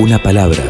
Una 0.00 0.18
palabra. 0.18 0.62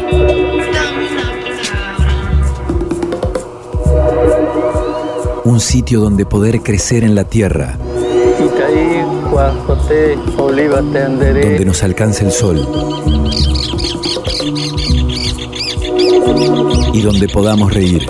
Un 5.45 5.61
sitio 5.61 6.01
donde 6.01 6.25
poder 6.25 6.61
crecer 6.61 7.05
en 7.05 7.15
la 7.15 7.23
tierra. 7.23 7.77
Donde 11.23 11.63
nos 11.65 11.81
alcance 11.81 12.25
el 12.25 12.33
sol. 12.33 12.67
Y 16.93 17.01
donde 17.01 17.29
podamos 17.29 17.73
reír. 17.73 18.05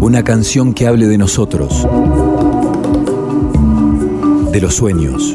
Una 0.00 0.22
canción 0.22 0.72
que 0.72 0.86
hable 0.86 1.08
de 1.08 1.18
nosotros, 1.18 1.88
de 4.52 4.60
los 4.60 4.74
sueños, 4.76 5.34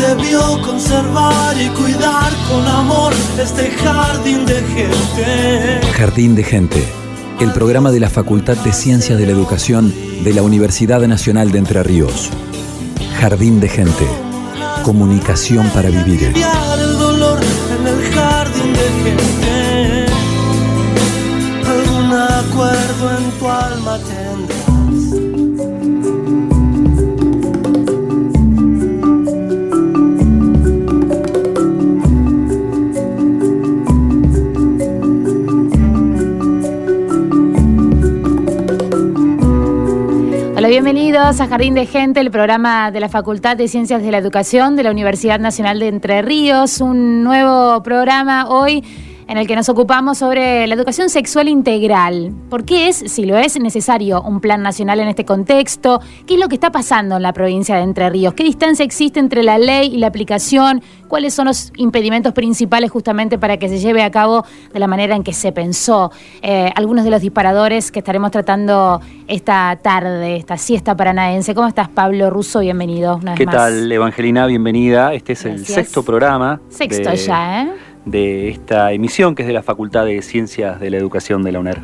Debió 0.00 0.60
conservar 0.62 1.56
y 1.60 1.68
cuidar 1.70 2.32
con 2.48 2.66
amor 2.66 3.12
este 3.40 3.70
jardín 3.70 4.44
de 4.46 4.62
gente. 4.62 5.80
Jardín 5.96 6.34
de 6.34 6.44
Gente, 6.44 6.84
el 7.40 7.52
programa 7.52 7.90
de 7.90 8.00
la 8.00 8.10
Facultad 8.10 8.56
de 8.56 8.72
Ciencias 8.72 9.18
de 9.18 9.26
la 9.26 9.32
Educación 9.32 9.94
de 10.22 10.34
la 10.34 10.42
Universidad 10.42 11.00
Nacional 11.06 11.52
de 11.52 11.58
Entre 11.58 11.82
Ríos. 11.82 12.30
Jardín 13.20 13.60
de 13.60 13.68
Gente, 13.68 14.06
comunicación 14.82 15.68
para 15.70 15.88
vivir. 15.90 16.22
el 16.22 16.98
dolor 16.98 17.38
en 17.80 17.86
el 17.86 18.12
jardín 18.12 18.72
de 18.72 19.10
gente 19.10 19.34
acuerdo 22.54 23.18
en 23.18 23.30
tu 23.38 23.48
alma 23.48 23.98
bienvenidos 40.74 41.40
a 41.40 41.46
Jardín 41.46 41.74
de 41.74 41.86
Gente, 41.86 42.18
el 42.18 42.32
programa 42.32 42.90
de 42.90 42.98
la 42.98 43.08
Facultad 43.08 43.56
de 43.56 43.68
Ciencias 43.68 44.02
de 44.02 44.10
la 44.10 44.18
Educación 44.18 44.74
de 44.74 44.82
la 44.82 44.90
Universidad 44.90 45.38
Nacional 45.38 45.78
de 45.78 45.86
Entre 45.86 46.20
Ríos. 46.20 46.80
Un 46.80 47.22
nuevo 47.22 47.80
programa 47.84 48.48
hoy 48.48 48.82
en 49.26 49.38
el 49.38 49.46
que 49.46 49.56
nos 49.56 49.68
ocupamos 49.68 50.18
sobre 50.18 50.66
la 50.66 50.74
educación 50.74 51.08
sexual 51.08 51.48
integral. 51.48 52.32
¿Por 52.50 52.64
qué 52.64 52.88
es, 52.88 52.96
si 52.96 53.24
lo 53.24 53.36
es, 53.36 53.58
necesario 53.58 54.22
un 54.22 54.40
plan 54.40 54.62
nacional 54.62 55.00
en 55.00 55.08
este 55.08 55.24
contexto? 55.24 56.00
¿Qué 56.26 56.34
es 56.34 56.40
lo 56.40 56.48
que 56.48 56.54
está 56.54 56.70
pasando 56.70 57.16
en 57.16 57.22
la 57.22 57.32
provincia 57.32 57.76
de 57.76 57.82
Entre 57.82 58.08
Ríos? 58.10 58.34
¿Qué 58.34 58.44
distancia 58.44 58.84
existe 58.84 59.20
entre 59.20 59.42
la 59.42 59.58
ley 59.58 59.94
y 59.94 59.98
la 59.98 60.08
aplicación? 60.08 60.82
¿Cuáles 61.08 61.34
son 61.34 61.46
los 61.46 61.72
impedimentos 61.76 62.32
principales 62.32 62.90
justamente 62.90 63.38
para 63.38 63.56
que 63.56 63.68
se 63.68 63.78
lleve 63.78 64.02
a 64.02 64.10
cabo 64.10 64.44
de 64.72 64.80
la 64.80 64.86
manera 64.86 65.14
en 65.16 65.22
que 65.22 65.32
se 65.32 65.52
pensó? 65.52 66.10
Eh, 66.42 66.70
algunos 66.74 67.04
de 67.04 67.10
los 67.10 67.22
disparadores 67.22 67.90
que 67.92 68.00
estaremos 68.00 68.30
tratando 68.30 69.00
esta 69.28 69.78
tarde, 69.82 70.36
esta 70.36 70.56
siesta 70.56 70.96
paranaense. 70.96 71.54
¿Cómo 71.54 71.68
estás, 71.68 71.88
Pablo 71.88 72.30
Russo? 72.30 72.60
Bienvenido. 72.60 73.20
¿Qué 73.36 73.46
tal, 73.46 73.90
Evangelina? 73.90 74.46
Bienvenida. 74.46 75.14
Este 75.14 75.34
es 75.34 75.44
el 75.44 75.64
sexto 75.64 76.02
programa. 76.02 76.60
Sexto 76.68 77.14
ya, 77.14 77.62
¿eh? 77.62 77.93
De 78.04 78.48
esta 78.48 78.92
emisión 78.92 79.34
que 79.34 79.42
es 79.42 79.48
de 79.48 79.54
la 79.54 79.62
Facultad 79.62 80.04
de 80.04 80.20
Ciencias 80.22 80.80
de 80.80 80.90
la 80.90 80.96
Educación 80.96 81.42
de 81.42 81.52
la 81.52 81.60
UNER. 81.60 81.82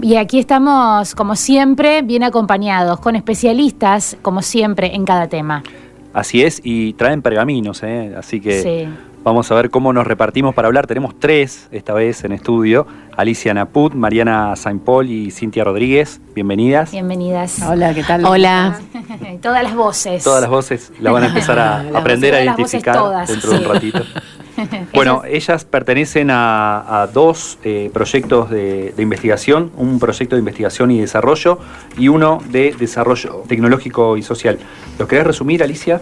Y 0.00 0.14
aquí 0.14 0.38
estamos, 0.38 1.14
como 1.14 1.34
siempre, 1.34 2.02
bien 2.02 2.22
acompañados, 2.22 3.00
con 3.00 3.16
especialistas, 3.16 4.16
como 4.22 4.42
siempre, 4.42 4.94
en 4.94 5.04
cada 5.04 5.26
tema. 5.26 5.64
Así 6.12 6.42
es, 6.42 6.60
y 6.62 6.92
traen 6.94 7.20
pergaminos, 7.20 7.82
¿eh? 7.82 8.14
así 8.16 8.40
que 8.40 8.88
vamos 9.24 9.50
a 9.50 9.54
ver 9.56 9.70
cómo 9.70 9.92
nos 9.92 10.06
repartimos 10.06 10.54
para 10.54 10.68
hablar. 10.68 10.86
Tenemos 10.86 11.18
tres 11.18 11.68
esta 11.70 11.92
vez 11.92 12.24
en 12.24 12.32
estudio, 12.32 12.86
Alicia 13.16 13.52
Naput, 13.54 13.94
Mariana 13.94 14.54
Saint 14.56 14.82
Paul 14.82 15.10
y 15.10 15.30
Cintia 15.32 15.64
Rodríguez. 15.64 16.20
Bienvenidas. 16.34 16.92
Bienvenidas. 16.92 17.60
Hola, 17.62 17.92
¿qué 17.92 18.04
tal? 18.04 18.24
Hola. 18.24 18.80
todas 19.42 19.62
las 19.62 19.74
voces. 19.74 20.22
Todas 20.22 20.40
las 20.40 20.50
voces 20.50 20.92
la 21.00 21.10
van 21.10 21.24
a 21.24 21.26
empezar 21.26 21.58
a 21.58 21.80
aprender 21.94 22.34
a 22.34 22.44
identificar 22.44 23.26
dentro 23.26 23.50
de 23.50 23.58
un 23.58 23.64
ratito. 23.64 24.00
Bueno, 24.92 25.22
ellas 25.26 25.64
pertenecen 25.64 26.28
a, 26.30 27.08
dos 27.12 27.58
eh, 27.64 27.90
proyectos 27.92 28.50
de, 28.50 28.94
investigación, 28.98 29.70
un 29.76 29.98
proyecto 29.98 30.36
de 30.36 30.40
investigación 30.40 30.90
y 30.90 31.00
desarrollo 31.00 31.58
y 31.96 32.08
uno 32.08 32.42
de 32.50 32.74
desarrollo 32.78 33.44
tecnológico 33.48 34.16
y 34.16 34.22
social. 34.22 34.58
¿Lo 34.98 35.06
querés 35.06 35.26
resumir, 35.26 35.62
Alicia? 35.62 36.00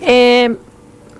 Eh, 0.00 0.54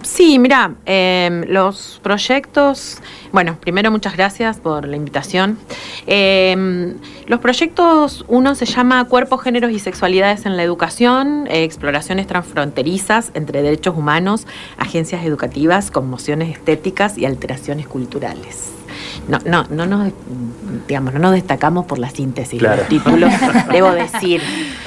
Sí, 0.02 0.38
mira, 0.38 0.74
em, 0.84 1.44
los 1.48 2.00
proyectos, 2.02 2.98
bueno, 3.32 3.58
primero 3.60 3.90
muchas 3.90 4.16
gracias 4.16 4.60
por 4.60 4.86
la 4.86 4.96
invitación. 4.96 5.58
Em, 6.06 6.94
los 7.26 7.40
proyectos, 7.40 8.24
uno 8.28 8.54
se 8.54 8.66
llama 8.66 9.04
Cuerpos, 9.06 9.42
Géneros 9.42 9.72
y 9.72 9.78
Sexualidades 9.78 10.46
en 10.46 10.56
la 10.56 10.62
Educación, 10.62 11.46
eh, 11.48 11.64
exploraciones 11.64 12.26
transfronterizas 12.26 13.30
entre 13.34 13.62
derechos 13.62 13.96
humanos, 13.96 14.46
agencias 14.78 15.24
educativas, 15.24 15.90
conmociones 15.90 16.56
estéticas 16.56 17.18
y 17.18 17.24
alteraciones 17.24 17.88
culturales. 17.88 18.76
No, 19.28 19.38
no, 19.44 19.66
no 19.70 19.86
nos, 19.86 20.12
digamos, 20.86 21.12
no 21.14 21.18
nos 21.18 21.32
destacamos 21.32 21.86
por 21.86 21.98
la 21.98 22.10
síntesis 22.10 22.60
de 22.60 22.76
los 22.76 22.88
títulos, 22.88 23.32
debo 23.72 23.90
decir. 23.90 24.40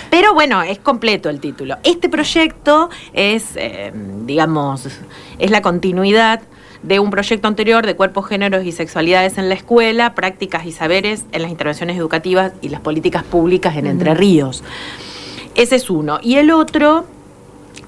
Pero 0.10 0.34
bueno, 0.34 0.62
es 0.62 0.80
completo 0.80 1.30
el 1.30 1.40
título. 1.40 1.78
Este 1.84 2.10
proyecto 2.10 2.90
es, 3.14 3.56
eh, 3.56 3.92
digamos, 4.26 4.88
es 5.38 5.52
la 5.52 5.62
continuidad 5.62 6.42
de 6.84 7.00
un 7.00 7.10
proyecto 7.10 7.48
anterior 7.48 7.86
de 7.86 7.96
cuerpos, 7.96 8.28
géneros 8.28 8.66
y 8.66 8.72
sexualidades 8.72 9.38
en 9.38 9.50
la 9.50 9.56
escuela, 9.56 10.16
prácticas 10.16 10.66
y 10.66 10.72
saberes 10.72 11.26
en 11.32 11.42
las 11.42 11.52
intervenciones 11.52 11.98
educativas 11.98 12.54
y 12.62 12.70
las 12.70 12.82
políticas 12.82 13.24
públicas 13.24 13.76
en 13.76 13.86
Entre 13.86 14.14
Ríos. 14.14 14.64
Ese 15.56 15.76
es 15.76 15.90
uno. 15.90 16.20
Y 16.22 16.36
el 16.36 16.52
otro 16.52 17.06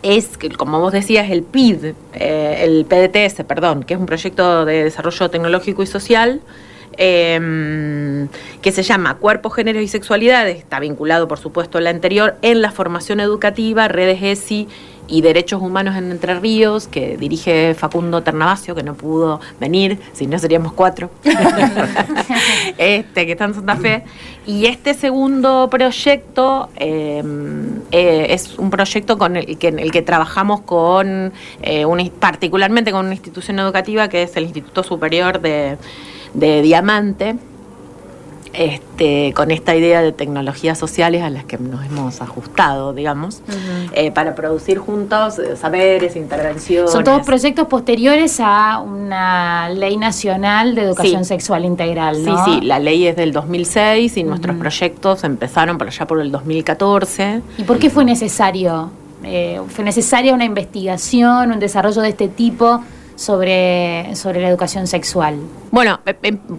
es, 0.04 0.38
como 0.58 0.80
vos 0.80 0.94
decías, 0.94 1.30
el 1.30 1.44
PID, 1.44 1.94
eh, 2.14 2.58
el 2.62 2.86
PDTS, 2.86 3.44
perdón, 3.46 3.84
que 3.84 3.94
es 3.94 4.00
un 4.00 4.06
proyecto 4.06 4.66
de 4.66 4.84
desarrollo 4.84 5.30
tecnológico 5.30 5.84
y 5.84 5.88
social 5.88 6.42
Em, 6.98 8.28
que 8.62 8.72
se 8.72 8.84
llama 8.84 9.16
Cuerpo, 9.16 9.50
Género 9.50 9.80
y 9.80 9.88
Sexualidades, 9.88 10.58
está 10.58 10.80
vinculado 10.80 11.28
por 11.28 11.40
supuesto 11.40 11.78
al 11.78 11.88
anterior, 11.88 12.36
en 12.42 12.62
la 12.62 12.72
formación 12.72 13.20
educativa, 13.22 13.88
redes 13.88 14.22
ESI 14.22 14.68
y 15.12 15.22
Derechos 15.22 15.62
Humanos 15.62 15.96
en 15.96 16.10
Entre 16.10 16.40
Ríos, 16.40 16.88
que 16.88 17.18
dirige 17.18 17.76
Facundo 17.76 18.24
Ternavasio, 18.24 18.74
que 18.74 18.82
no 18.82 18.96
pudo 18.96 19.42
venir, 19.60 20.00
si 20.14 20.26
no 20.26 20.40
seríamos 20.40 20.72
cuatro, 20.72 21.12
este, 22.78 23.26
que 23.26 23.34
está 23.34 23.46
en 23.46 23.54
Santa 23.54 23.76
Fe. 23.76 24.04
Y 24.48 24.66
este 24.66 24.94
segundo 24.94 25.70
proyecto 25.70 26.70
em, 26.78 27.82
eh, 27.92 28.28
es 28.30 28.58
un 28.58 28.70
proyecto 28.72 29.18
con 29.18 29.36
el 29.36 29.58
que, 29.58 29.68
el 29.68 29.92
que 29.92 30.02
trabajamos 30.02 30.62
con, 30.62 31.34
eh, 31.62 31.86
particularmente 32.20 32.92
con 32.92 33.06
una 33.06 33.14
institución 33.14 33.60
educativa 33.60 34.08
que 34.08 34.24
es 34.24 34.36
el 34.38 34.46
Instituto 34.46 34.82
Superior 34.82 35.42
de 35.42 35.78
de 36.34 36.62
diamante, 36.62 37.36
este, 38.54 39.34
con 39.34 39.52
esta 39.52 39.76
idea 39.76 40.02
de 40.02 40.12
tecnologías 40.12 40.78
sociales 40.78 41.24
a 41.24 41.30
las 41.30 41.46
que 41.46 41.58
nos 41.58 41.86
hemos 41.86 42.22
ajustado, 42.22 42.94
digamos, 42.94 43.42
eh, 43.94 44.12
para 44.12 44.36
producir 44.36 44.78
juntos 44.78 45.40
eh, 45.40 45.56
saberes, 45.56 46.16
intervenciones. 46.16 46.92
Son 46.92 47.04
todos 47.04 47.26
proyectos 47.26 47.68
posteriores 47.68 48.40
a 48.40 48.80
una 48.80 49.70
ley 49.70 49.98
nacional 49.98 50.76
de 50.76 50.84
educación 50.84 51.26
sexual 51.26 51.66
integral, 51.66 52.24
¿no? 52.26 52.46
Sí, 52.46 52.52
sí, 52.60 52.66
la 52.66 52.80
ley 52.80 53.08
es 53.08 53.16
del 53.16 53.32
2006 53.32 54.18
y 54.18 54.24
nuestros 54.24 54.56
proyectos 54.58 55.24
empezaron 55.24 55.78
por 55.78 55.88
allá 55.88 56.06
por 56.06 56.20
el 56.20 56.32
2014. 56.32 57.42
¿Y 57.58 57.64
por 57.64 57.80
qué 57.80 57.90
fue 57.90 58.04
necesario? 58.04 58.92
Eh, 59.24 59.62
¿Fue 59.70 59.86
necesaria 59.86 60.34
una 60.34 60.46
investigación, 60.46 61.52
un 61.52 61.60
desarrollo 61.60 62.02
de 62.02 62.10
este 62.10 62.28
tipo? 62.28 62.82
Sobre, 63.22 64.16
sobre 64.16 64.42
la 64.42 64.50
educación 64.50 64.88
sexual? 64.88 65.36
Bueno, 65.70 66.00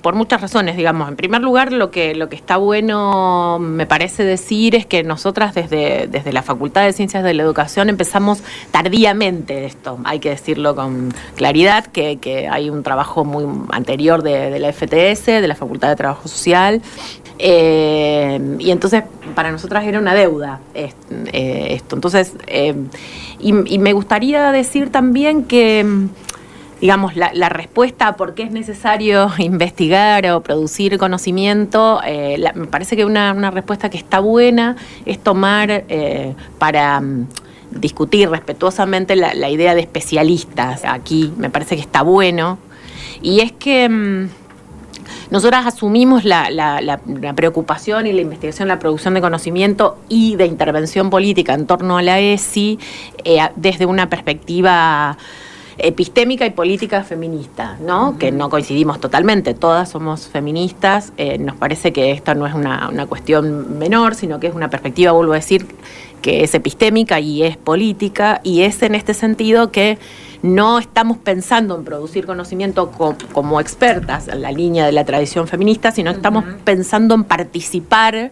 por 0.01 0.15
muchas 0.15 0.41
razones, 0.41 0.77
digamos. 0.77 1.09
En 1.09 1.17
primer 1.17 1.43
lugar, 1.43 1.73
lo 1.73 1.91
que, 1.91 2.15
lo 2.15 2.29
que 2.29 2.37
está 2.37 2.57
bueno, 2.57 3.59
me 3.59 3.85
parece 3.85 4.25
decir, 4.25 4.77
es 4.77 4.87
que 4.87 5.03
nosotras 5.03 5.55
desde, 5.55 6.07
desde 6.07 6.33
la 6.33 6.43
Facultad 6.43 6.85
de 6.85 6.93
Ciencias 6.93 7.25
de 7.25 7.35
la 7.35 7.43
Educación 7.43 7.89
empezamos 7.89 8.43
tardíamente 8.71 9.65
esto, 9.65 9.99
hay 10.05 10.21
que 10.21 10.31
decirlo 10.31 10.77
con 10.77 11.13
claridad, 11.35 11.87
que, 11.87 12.49
hay 12.51 12.71
un 12.71 12.83
trabajo 12.83 13.25
muy 13.25 13.45
anterior 13.71 14.23
de, 14.23 14.59
la 14.59 14.73
FTS, 14.73 15.27
de 15.27 15.49
la 15.49 15.57
Facultad 15.57 15.89
de 15.89 15.97
Trabajo 15.97 16.29
Social, 16.29 16.81
eh, 17.39 18.41
y 18.61 18.71
entonces 18.71 19.03
para 19.35 19.51
nosotras 19.51 19.85
era 19.85 19.99
una 19.99 20.15
deuda 20.15 20.61
eh, 20.75 20.93
esto. 21.71 21.97
Entonces, 21.97 22.35
eh, 22.47 22.75
y, 23.41 23.53
me 23.53 23.93
gustaría 23.93 24.53
decir 24.53 24.91
también 24.91 25.45
que 25.45 25.85
digamos, 26.83 27.15
la, 27.15 27.49
respuesta 27.49 28.09
a 28.09 28.17
por 28.17 28.35
qué 28.35 28.43
es 28.43 28.51
necesario 28.51 29.31
investigar 29.39 30.29
o 30.33 30.43
producir 30.43 30.99
conocimiento, 30.99 32.01
eh, 32.05 32.43
me 32.57 32.67
parece 32.67 32.97
que 32.97 33.05
una, 33.05 33.53
respuesta 33.53 33.89
que 33.89 33.97
está 33.97 34.19
buena 34.19 34.75
es 35.07 35.21
tomar 35.21 35.71
eh, 35.71 36.35
para 36.59 37.01
mm, 37.01 37.29
discutir 37.71 38.29
respetuosamente 38.29 39.15
la, 39.15 39.49
idea 39.49 39.77
de 39.77 39.81
especialistas. 39.81 40.83
Aquí 40.85 41.33
me 41.37 41.51
parece 41.51 41.77
que 41.77 41.83
está 41.83 42.03
bueno. 42.03 42.59
Y 43.23 43.41
es 43.41 43.53
que... 43.53 43.89
Mm, 43.89 44.29
nosotras 45.31 45.67
asumimos 45.67 46.25
la, 46.25 47.01
preocupación 47.35 48.07
y 48.07 48.13
la 48.13 48.21
investigación, 48.21 48.69
la 48.69 48.79
producción 48.79 49.15
de 49.15 49.21
conocimiento 49.21 49.99
y 50.09 50.37
de 50.37 50.47
intervención 50.47 51.11
política 51.11 51.55
en 51.55 51.67
torno 51.67 51.97
a 51.97 52.03
la 52.03 52.21
ESI 52.21 52.79
eh, 53.25 53.41
desde 53.57 53.87
una 53.87 54.11
perspectiva 54.11 55.17
epistémica 55.83 56.47
y 56.47 56.51
política 56.51 57.03
feminista, 57.03 57.77
¿no? 57.81 58.17
Que 58.17 58.31
no 58.31 58.49
coincidimos 58.49 59.01
totalmente, 59.01 59.53
todas 59.53 59.91
somos 59.91 60.29
feministas, 60.29 61.13
eh, 61.17 61.39
nos 61.39 61.57
parece 61.57 61.93
que 61.93 62.13
esto 62.13 62.35
no 62.37 62.47
es 62.47 62.55
una, 62.55 62.91
cuestión 63.09 63.79
menor, 63.79 64.15
sino 64.15 64.39
que 64.39 64.47
es 64.47 64.55
una 64.55 64.71
perspectiva, 64.71 65.11
vuelvo 65.11 65.33
a 65.33 65.37
decir, 65.37 65.67
que 66.23 66.45
es 66.45 66.55
epistémica 66.55 67.19
y 67.19 67.43
es 67.43 67.57
política, 67.57 68.41
y 68.45 68.63
es 68.63 68.81
en 68.83 68.95
este 68.95 69.13
sentido 69.13 69.73
que 69.73 69.99
no 70.43 70.79
estamos 70.79 71.19
pensando 71.19 71.77
en 71.77 71.85
producir 71.85 72.27
conocimiento 72.27 72.93
como 73.33 73.61
expertas 73.61 74.29
en 74.29 74.41
la 74.41 74.53
línea 74.53 74.87
de 74.87 74.93
la 74.93 75.05
tradición 75.05 75.49
feminista, 75.49 75.91
sino 75.91 76.13
estamos 76.13 76.45
pensando 76.65 77.17
en 77.17 77.25
participar 77.25 78.31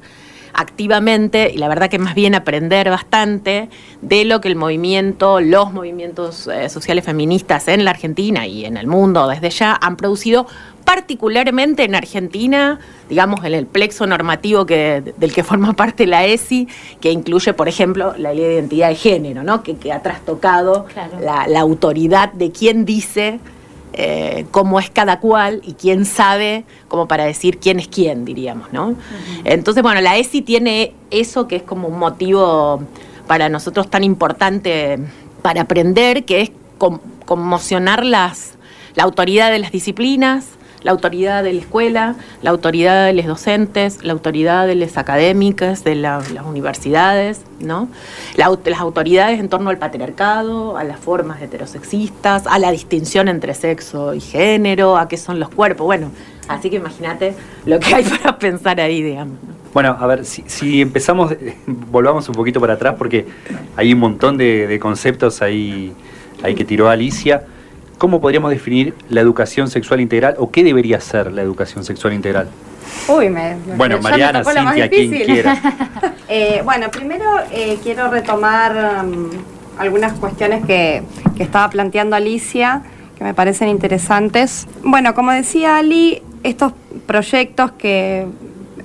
activamente 0.61 1.51
y 1.53 1.59
la 1.59 1.69
verdad 1.69 1.89
que 1.89 1.99
más 1.99 2.15
bien 2.15 2.35
aprender 2.35 2.91
bastante 2.91 3.69
de 4.03 4.25
lo 4.25 4.41
que 4.41 4.49
el 4.49 4.57
movimiento, 4.57 5.41
los 5.41 5.73
movimientos 5.73 6.47
eh, 6.47 6.69
sociales 6.69 7.05
feministas 7.05 7.69
en 7.69 7.85
la 7.85 7.91
Argentina 7.91 8.47
y 8.47 8.65
en 8.65 8.77
el 8.77 8.87
mundo 8.87 9.29
desde 9.29 9.51
ya 9.51 9.79
han 9.81 9.97
producido 9.97 10.47
particularmente 10.85 11.85
en 11.85 11.95
Argentina, 11.95 12.81
digamos, 13.09 13.45
en 13.45 13.55
el 13.55 13.67
plexo 13.67 14.07
normativo 14.07 14.67
que, 14.67 15.15
del 15.17 15.33
que 15.33 15.45
forma 15.45 15.73
parte 15.75 16.07
la 16.07 16.25
ESI, 16.27 16.69
que 17.01 17.13
incluye, 17.13 17.53
por 17.55 17.69
ejemplo, 17.69 18.15
la 18.19 18.33
ley 18.33 18.45
de 18.45 18.55
identidad 18.55 18.89
de 18.89 18.97
género, 18.97 19.43
¿no? 19.43 19.63
que, 19.63 19.93
ha 19.93 20.03
trastocado 20.03 20.87
la, 21.21 21.47
la 21.47 21.61
autoridad 21.61 22.33
de 22.33 22.51
quién 22.51 22.85
dice 22.85 23.41
eh, 23.93 24.47
cómo 24.51 24.79
es 24.79 24.91
cada 24.91 25.19
cual 25.21 25.61
y 25.65 25.75
quién 25.75 26.05
sabe, 26.05 26.65
como 26.89 27.09
para 27.09 27.25
decir 27.25 27.59
quién 27.59 27.81
es 27.81 27.89
quién, 27.89 28.25
diríamos, 28.25 28.73
¿no? 28.73 28.95
Entonces, 29.45 29.83
bueno, 29.83 30.01
la 30.01 30.17
ESI 30.17 30.43
tiene 30.43 30.95
eso 31.11 31.49
que 31.49 31.57
es 31.57 31.63
como 31.63 31.89
un 31.89 31.99
motivo 31.99 32.83
para 33.27 33.49
nosotros 33.49 33.91
tan 33.91 34.05
importante 34.05 34.99
para 35.43 35.63
aprender, 35.63 36.25
que 36.25 36.41
es 36.41 36.53
conmocionar 37.25 38.05
las, 38.05 38.55
la 38.95 39.05
autoridad 39.05 39.51
de 39.51 39.59
las 39.59 39.73
disciplinas, 39.73 40.47
la 40.83 40.93
autoridad 40.93 41.43
de 41.45 41.53
la 41.53 41.61
escuela, 41.61 42.17
la 42.43 42.51
autoridad 42.51 43.07
de 43.07 43.13
los 43.13 43.27
docentes, 43.27 44.03
la 44.05 44.13
autoridad 44.13 44.67
de 44.67 44.75
las 44.75 44.97
académicas, 44.97 45.85
de 45.85 45.95
las 45.95 46.31
universidades, 46.47 47.43
¿no? 47.61 47.89
las 48.37 48.81
autoridades 48.81 49.41
en 49.41 49.49
torno 49.49 49.71
al 49.71 49.79
patriarcado, 49.79 50.77
a 50.77 50.85
las 50.85 50.99
formas 50.99 51.43
heterosexistas, 51.43 52.47
a 52.47 52.59
la 52.59 52.71
distinción 52.71 53.29
entre 53.29 53.55
sexo 53.55 54.15
y 54.15 54.21
género, 54.21 54.97
a 54.97 55.09
qué 55.09 55.17
son 55.17 55.39
los 55.41 55.51
cuerpos. 55.51 55.87
Bueno, 55.87 56.11
así 56.49 56.71
que 56.71 56.77
imagínate 56.77 57.35
lo 57.67 57.79
que 57.79 57.95
hay 57.95 58.05
para 58.23 58.39
pensar 58.39 58.81
ahí, 58.81 59.03
digamos. 59.03 59.39
Bueno, 59.73 59.97
a 59.99 60.07
ver, 60.07 60.25
si, 60.25 60.81
empezamos, 60.81 61.35
volvamos 61.67 62.29
un 62.29 62.35
poquito 62.35 62.61
para 62.61 62.75
atrás 62.75 62.97
porque 62.99 63.27
hay 63.77 63.93
un 63.93 64.01
montón 64.01 64.37
de, 64.37 64.79
conceptos 64.81 65.43
ahí, 65.43 65.93
ahí 66.43 66.55
que 66.55 66.65
tiró 66.65 66.89
Alicia. 66.89 67.45
¿Cómo 68.01 68.19
podríamos 68.19 68.51
definir 68.51 68.95
la 69.11 69.21
educación 69.21 69.69
sexual 69.69 70.01
integral 70.01 70.35
o 70.39 70.51
qué 70.51 70.65
debería 70.65 70.99
ser 71.01 71.31
la 71.31 71.43
educación 71.43 71.85
sexual 71.85 72.15
integral? 72.15 72.49
Uy, 73.07 73.29
me, 73.29 73.57
bueno, 73.77 74.01
Mariana, 74.01 74.43
Cintia, 74.43 74.89
quien 74.89 75.11
quiera. 75.11 75.61
Eh, 76.33 76.63
bueno, 76.65 76.93
primero 76.93 77.25
eh, 77.51 77.77
quiero 77.83 78.09
retomar 78.09 79.05
um, 79.05 79.31
algunas 79.79 80.13
cuestiones 80.13 80.65
que, 80.65 81.03
que 81.37 81.43
estaba 81.43 81.69
planteando 81.69 82.15
Alicia, 82.15 82.83
que 83.19 83.25
me 83.25 83.35
parecen 83.35 83.69
interesantes. 83.69 84.69
Bueno, 84.85 85.13
como 85.13 85.33
decía 85.33 85.77
Ali, 85.77 86.23
estos 86.45 86.73
proyectos 87.07 87.73
que 87.73 88.29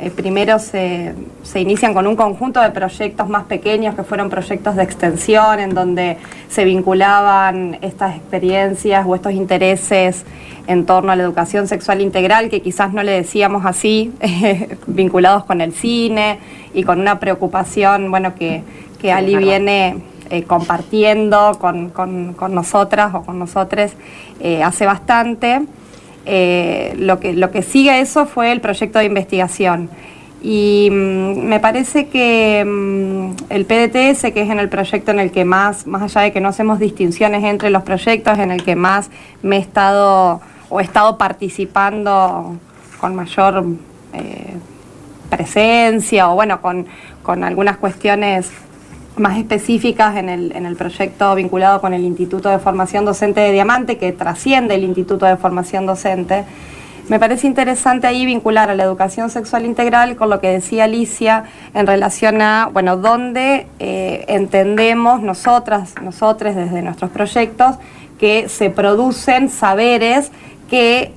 eh, 0.05 0.11
primero 0.11 0.59
se, 0.59 1.15
se, 1.41 1.59
inician 1.59 1.95
con 1.95 2.05
un 2.05 2.15
conjunto 2.15 2.61
de 2.61 2.69
proyectos 2.69 3.27
más 3.27 3.45
pequeños 3.45 3.95
que 3.95 4.03
fueron 4.03 4.29
proyectos 4.29 4.75
de 4.75 4.83
extensión 4.83 5.59
en 5.59 5.73
donde 5.73 6.17
se 6.47 6.63
vinculaban 6.63 7.79
estas 7.81 8.15
experiencias 8.15 9.03
o 9.07 9.15
estos 9.15 9.33
intereses 9.33 10.23
en 10.67 10.85
torno 10.85 11.11
a 11.11 11.15
la 11.15 11.23
educación 11.23 11.67
sexual 11.67 12.01
integral 12.01 12.49
que 12.49 12.61
quizás 12.61 12.93
no 12.93 13.01
le 13.01 13.13
decíamos 13.13 13.65
así, 13.65 14.13
vinculados 14.87 15.43
con 15.45 15.59
el 15.59 15.73
cine 15.73 16.37
y 16.75 16.83
con 16.83 16.99
una 16.99 17.19
preocupación, 17.19 18.11
bueno, 18.11 18.35
que, 18.35 18.61
que 19.01 19.11
Ali 19.11 19.35
viene 19.35 20.03
eh, 20.29 20.43
compartiendo 20.43 21.57
con, 21.59 22.35
nosotras 22.53 23.15
o 23.15 23.23
con 23.23 23.39
nosotros 23.39 23.91
eh, 24.39 24.61
hace 24.61 24.85
bastante. 24.85 25.61
Eh, 26.25 26.94
lo, 26.98 27.19
que, 27.19 27.33
lo 27.33 27.51
que 27.51 27.62
sigue 27.62 28.00
eso 28.00 28.25
fue 28.25 28.51
el 28.51 28.62
proyecto 28.62 29.00
de 29.00 29.06
investigación. 29.06 29.89
Y 30.42 30.89
mm, 30.92 31.39
me 31.39 31.60
parece 31.60 32.07
que 32.07 32.63
mm, 32.66 33.36
el 33.50 33.66
PDTS, 33.66 34.31
que 34.33 34.42
es 34.42 34.50
en 34.50 34.60
el 34.60 34.69
proyecto 34.69 35.12
en 35.12 35.19
el 35.19 35.31
que 35.31 35.45
más, 35.45 35.88
más 35.88 36.01
allá 36.04 36.22
de 36.22 36.31
que 36.31 36.42
no 36.42 36.50
hacemos 36.50 36.80
distinciones 36.80 37.44
entre 37.44 37.69
los 37.69 37.83
proyectos, 37.83 38.38
en 38.39 38.51
el 38.51 38.63
que 38.63 38.75
más 38.75 39.10
me 39.42 39.57
he 39.57 39.60
estado 39.60 40.42
o 40.69 40.80
he 40.80 40.83
estado 40.83 41.18
participando 41.18 42.57
con 43.00 43.16
mayor 43.16 43.66
eh, 44.13 44.56
presencia 45.30 46.30
o 46.30 46.36
bueno, 46.36 46.62
con, 46.62 46.88
con 47.24 47.44
algunas 47.44 47.77
cuestiones 47.77 48.51
más 49.17 49.38
específicas 49.38 50.17
en 50.17 50.29
el, 50.29 50.51
en 50.56 50.65
el 50.65 50.75
proyecto 50.75 51.35
vinculado 51.35 51.81
con 51.81 51.94
el 51.94 52.03
Instituto 52.03 52.50
de 52.50 52.59
Formación 52.59 53.06
Docente 53.06 53.41
de 53.41 53.51
Diamante, 53.51 53.98
que 53.98 54.12
trasciende 54.12 54.75
el 54.75 54.84
Instituto 54.84 55.25
de 55.25 55.38
Formación 55.38 55.86
Docente. 55.86 56.43
Me 57.07 57.19
parece 57.19 57.45
interesante 57.45 58.07
ahí 58.07 58.25
vincular 58.25 58.72
a 58.72 58.75
la 58.75 58.84
educación 58.84 59.29
sexual 59.29 59.65
integral 59.65 60.15
con 60.15 60.31
lo 60.31 60.39
que 60.39 60.50
decía 60.50 60.86
Alicia 60.86 61.43
en 61.75 61.86
relación 61.86 62.41
a, 62.41 62.69
bueno, 62.74 62.98
dónde 62.98 63.67
eh, 63.77 64.25
entendemos 64.27 65.22
nosotras, 65.22 65.93
nosotros 66.01 66.55
desde 66.55 66.81
nuestros 66.81 67.12
proyectos, 67.12 67.75
que 68.19 68.50
se 68.50 68.72
producen 68.72 69.50
saberes 69.50 70.31
que 70.69 71.12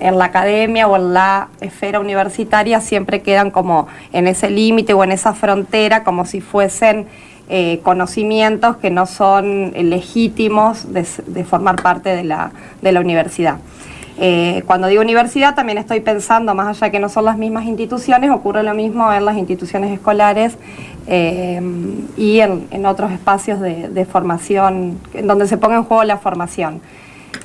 en 0.00 0.18
la 0.18 0.26
academia 0.26 0.86
o 0.86 0.96
en 0.96 1.14
la 1.14 1.48
esfera 1.60 2.00
universitaria 2.00 2.80
siempre 2.80 3.22
quedan 3.22 3.50
como 3.50 3.88
en 4.12 4.26
ese 4.26 4.50
límite 4.50 4.94
o 4.94 5.04
en 5.04 5.12
esa 5.12 5.34
frontera, 5.34 6.04
como 6.04 6.24
si 6.24 6.40
fuesen 6.40 7.06
eh, 7.50 7.80
conocimientos 7.82 8.76
que 8.76 8.90
no 8.90 9.06
son 9.06 9.72
legítimos 9.72 10.92
de, 10.92 11.04
formar 11.44 11.80
parte 11.82 12.10
de 12.14 12.24
la, 12.24 12.52
universidad. 13.00 13.56
Eh, 14.20 14.64
cuando 14.66 14.88
digo 14.88 15.00
universidad 15.00 15.54
también 15.54 15.78
estoy 15.78 16.00
pensando, 16.00 16.54
más 16.54 16.68
allá 16.68 16.90
que 16.90 16.98
no 16.98 17.08
son 17.08 17.24
las 17.24 17.38
mismas 17.38 17.64
instituciones, 17.64 18.30
ocurre 18.30 18.62
lo 18.64 18.74
mismo 18.74 19.10
en 19.12 19.24
las 19.24 19.36
instituciones 19.38 19.92
escolares 19.92 20.58
eh, 21.06 21.62
y 22.18 22.40
en, 22.40 22.84
otros 22.84 23.12
espacios 23.12 23.60
de, 23.60 23.88
de 23.88 24.04
formación, 24.04 24.98
en 25.14 25.26
donde 25.26 25.46
se 25.46 25.56
ponga 25.56 25.76
en 25.76 25.84
juego 25.84 26.04
la 26.04 26.18
formación. 26.18 26.82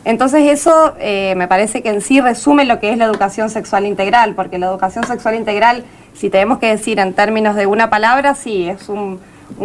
Entonces 0.06 0.50
eso 0.50 0.96
eh, 1.00 1.34
me 1.38 1.48
parece 1.48 1.82
que 1.82 1.90
en 1.90 2.02
sí 2.02 2.20
resume 2.20 2.66
lo 2.66 2.80
que 2.80 2.92
es 2.92 2.98
la 2.98 3.06
educación 3.06 3.50
sexual 3.50 3.86
integral, 3.86 4.36
porque 4.36 4.58
la 4.58 4.68
educación 4.68 5.06
sexual 5.06 5.36
integral, 5.36 5.84
si 6.14 6.30
tenemos 6.30 6.60
que 6.60 6.68
decir 6.68 7.00
en 7.00 7.14
términos 7.14 7.56
de 7.56 7.68
una 7.68 7.90
palabra, 7.90 8.36
sí, 8.36 8.68
es 8.68 8.90
un, 8.90 9.20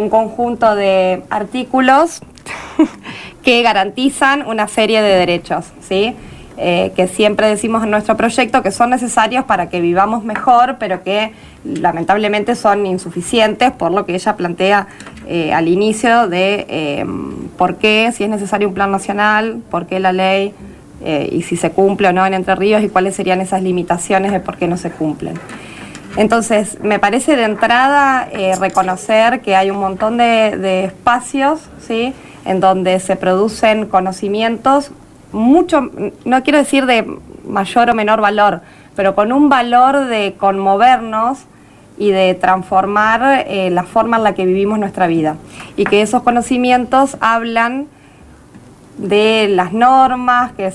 conjunto 0.09 0.75
de 0.75 1.23
artículos 1.29 2.21
que 3.43 3.61
garantizan 3.63 4.45
una 4.45 4.67
serie 4.67 5.01
de 5.01 5.15
derechos, 5.15 5.65
¿sí? 5.81 6.15
Eh, 6.61 6.91
que 6.93 7.07
siempre 7.07 7.47
decimos 7.47 7.85
en 7.85 7.91
nuestro 7.91 8.17
proyecto 8.17 8.61
que 8.61 8.71
son 8.71 8.89
necesarios 8.89 9.45
para 9.45 9.69
que 9.69 9.79
vivamos 9.79 10.25
mejor, 10.25 10.75
pero 10.77 11.03
que 11.03 11.31
lamentablemente 11.63 12.53
son 12.53 12.85
insuficientes 12.85 13.71
por 13.71 13.93
lo 13.93 14.05
que 14.05 14.13
ella 14.13 14.35
plantea 14.35 14.87
eh, 15.25 15.53
al 15.53 15.69
inicio 15.69 16.27
de 16.27 16.65
eh, 16.67 17.05
por 17.57 17.77
qué, 17.77 18.11
si 18.13 18.25
es 18.25 18.29
necesario 18.29 18.67
un 18.67 18.73
plan 18.73 18.91
nacional, 18.91 19.61
por 19.71 19.85
qué 19.85 20.01
la 20.01 20.11
ley 20.11 20.53
y 21.31 21.43
si 21.43 21.55
se 21.55 21.71
cumple 21.71 22.09
o 22.09 22.11
no 22.11 22.25
en 22.25 22.33
Entre 22.33 22.53
Ríos 22.55 22.83
y 22.83 22.89
cuáles 22.89 23.15
serían 23.15 23.39
esas 23.39 23.63
limitaciones 23.63 24.33
de 24.33 24.41
por 24.41 24.57
qué 24.57 24.67
no 24.67 24.75
se 24.75 24.91
cumplen. 24.91 25.35
Entonces, 26.17 26.77
me 26.83 26.99
parece 26.99 27.37
de 27.37 27.43
entrada 27.43 28.27
reconocer 28.59 29.39
que 29.39 29.55
hay 29.55 29.71
un 29.71 29.77
montón 29.77 30.17
de, 30.17 30.57
de, 30.57 30.83
espacios 30.83 31.61
¿sí? 31.87 32.13
en 32.43 32.59
donde 32.59 32.99
se 32.99 33.15
producen 33.15 33.85
conocimientos, 33.85 34.91
mucho, 35.31 35.89
no 36.25 36.43
quiero 36.43 36.57
decir 36.57 36.85
de 36.85 37.05
mayor 37.47 37.89
o 37.89 37.95
menor 37.95 38.21
valor, 38.21 38.61
pero 38.95 39.15
con 39.15 39.31
un 39.31 39.49
valor 39.49 40.05
de 40.05 40.35
conmovernos 40.37 41.39
y 41.97 42.11
de 42.11 42.33
transformar 42.33 43.45
eh, 43.47 43.69
la 43.69 43.83
forma 43.83 44.17
en 44.17 44.23
la 44.23 44.33
que 44.33 44.45
vivimos 44.45 44.79
nuestra 44.79 45.07
vida. 45.07 45.35
Y 45.75 45.83
que 45.83 46.01
esos 46.01 46.23
conocimientos 46.23 47.17
hablan 47.19 47.87
de 48.99 49.47
las 49.49 49.71
normas 49.71 50.51
que, 50.51 50.71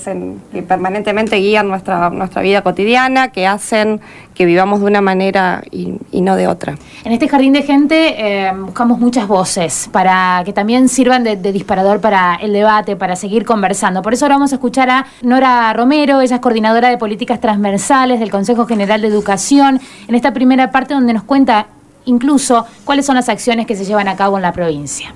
que 0.52 0.62
permanentemente 0.62 1.36
guían 1.36 1.68
nuestra, 1.68 2.08
nuestra 2.10 2.40
vida 2.42 2.62
cotidiana, 2.62 3.28
que 3.28 3.46
hacen 3.46 4.00
que 4.34 4.46
vivamos 4.46 4.80
de 4.80 4.86
una 4.86 5.00
manera 5.00 5.62
y, 5.70 5.98
no 6.20 6.36
de 6.36 6.48
otra. 6.48 6.74
En 7.04 7.12
este 7.12 7.28
jardín 7.28 7.52
de 7.52 7.62
gente 7.62 8.14
eh, 8.18 8.52
buscamos 8.56 8.98
muchas 8.98 9.28
voces 9.28 9.88
para 9.92 10.42
que 10.44 10.52
también 10.52 10.88
sirvan 10.88 11.22
de, 11.22 11.36
disparador 11.36 12.00
para 12.00 12.36
el 12.36 12.52
debate, 12.52 12.96
para 12.96 13.14
seguir 13.14 13.44
conversando. 13.44 14.02
Por 14.02 14.14
eso 14.14 14.24
ahora 14.24 14.36
vamos 14.36 14.52
a 14.52 14.56
escuchar 14.56 14.90
a 14.90 15.06
Nora 15.22 15.72
Romero, 15.74 16.20
ella 16.20 16.36
es 16.36 16.40
coordinadora 16.40 16.88
de 16.88 16.98
políticas 16.98 17.40
transversales 17.40 18.20
del 18.20 18.30
Consejo 18.30 18.66
General 18.66 19.00
de 19.00 19.08
Educación, 19.08 19.80
en 20.08 20.14
esta 20.14 20.32
primera 20.32 20.72
parte 20.72 20.94
donde 20.94 21.12
nos 21.12 21.24
cuenta 21.24 21.66
incluso 22.06 22.66
cuáles 22.84 23.06
son 23.06 23.16
las 23.16 23.28
acciones 23.28 23.66
que 23.66 23.76
se 23.76 23.84
llevan 23.84 24.08
a 24.08 24.16
cabo 24.16 24.36
en 24.36 24.42
la 24.42 24.52
provincia. 24.52 25.14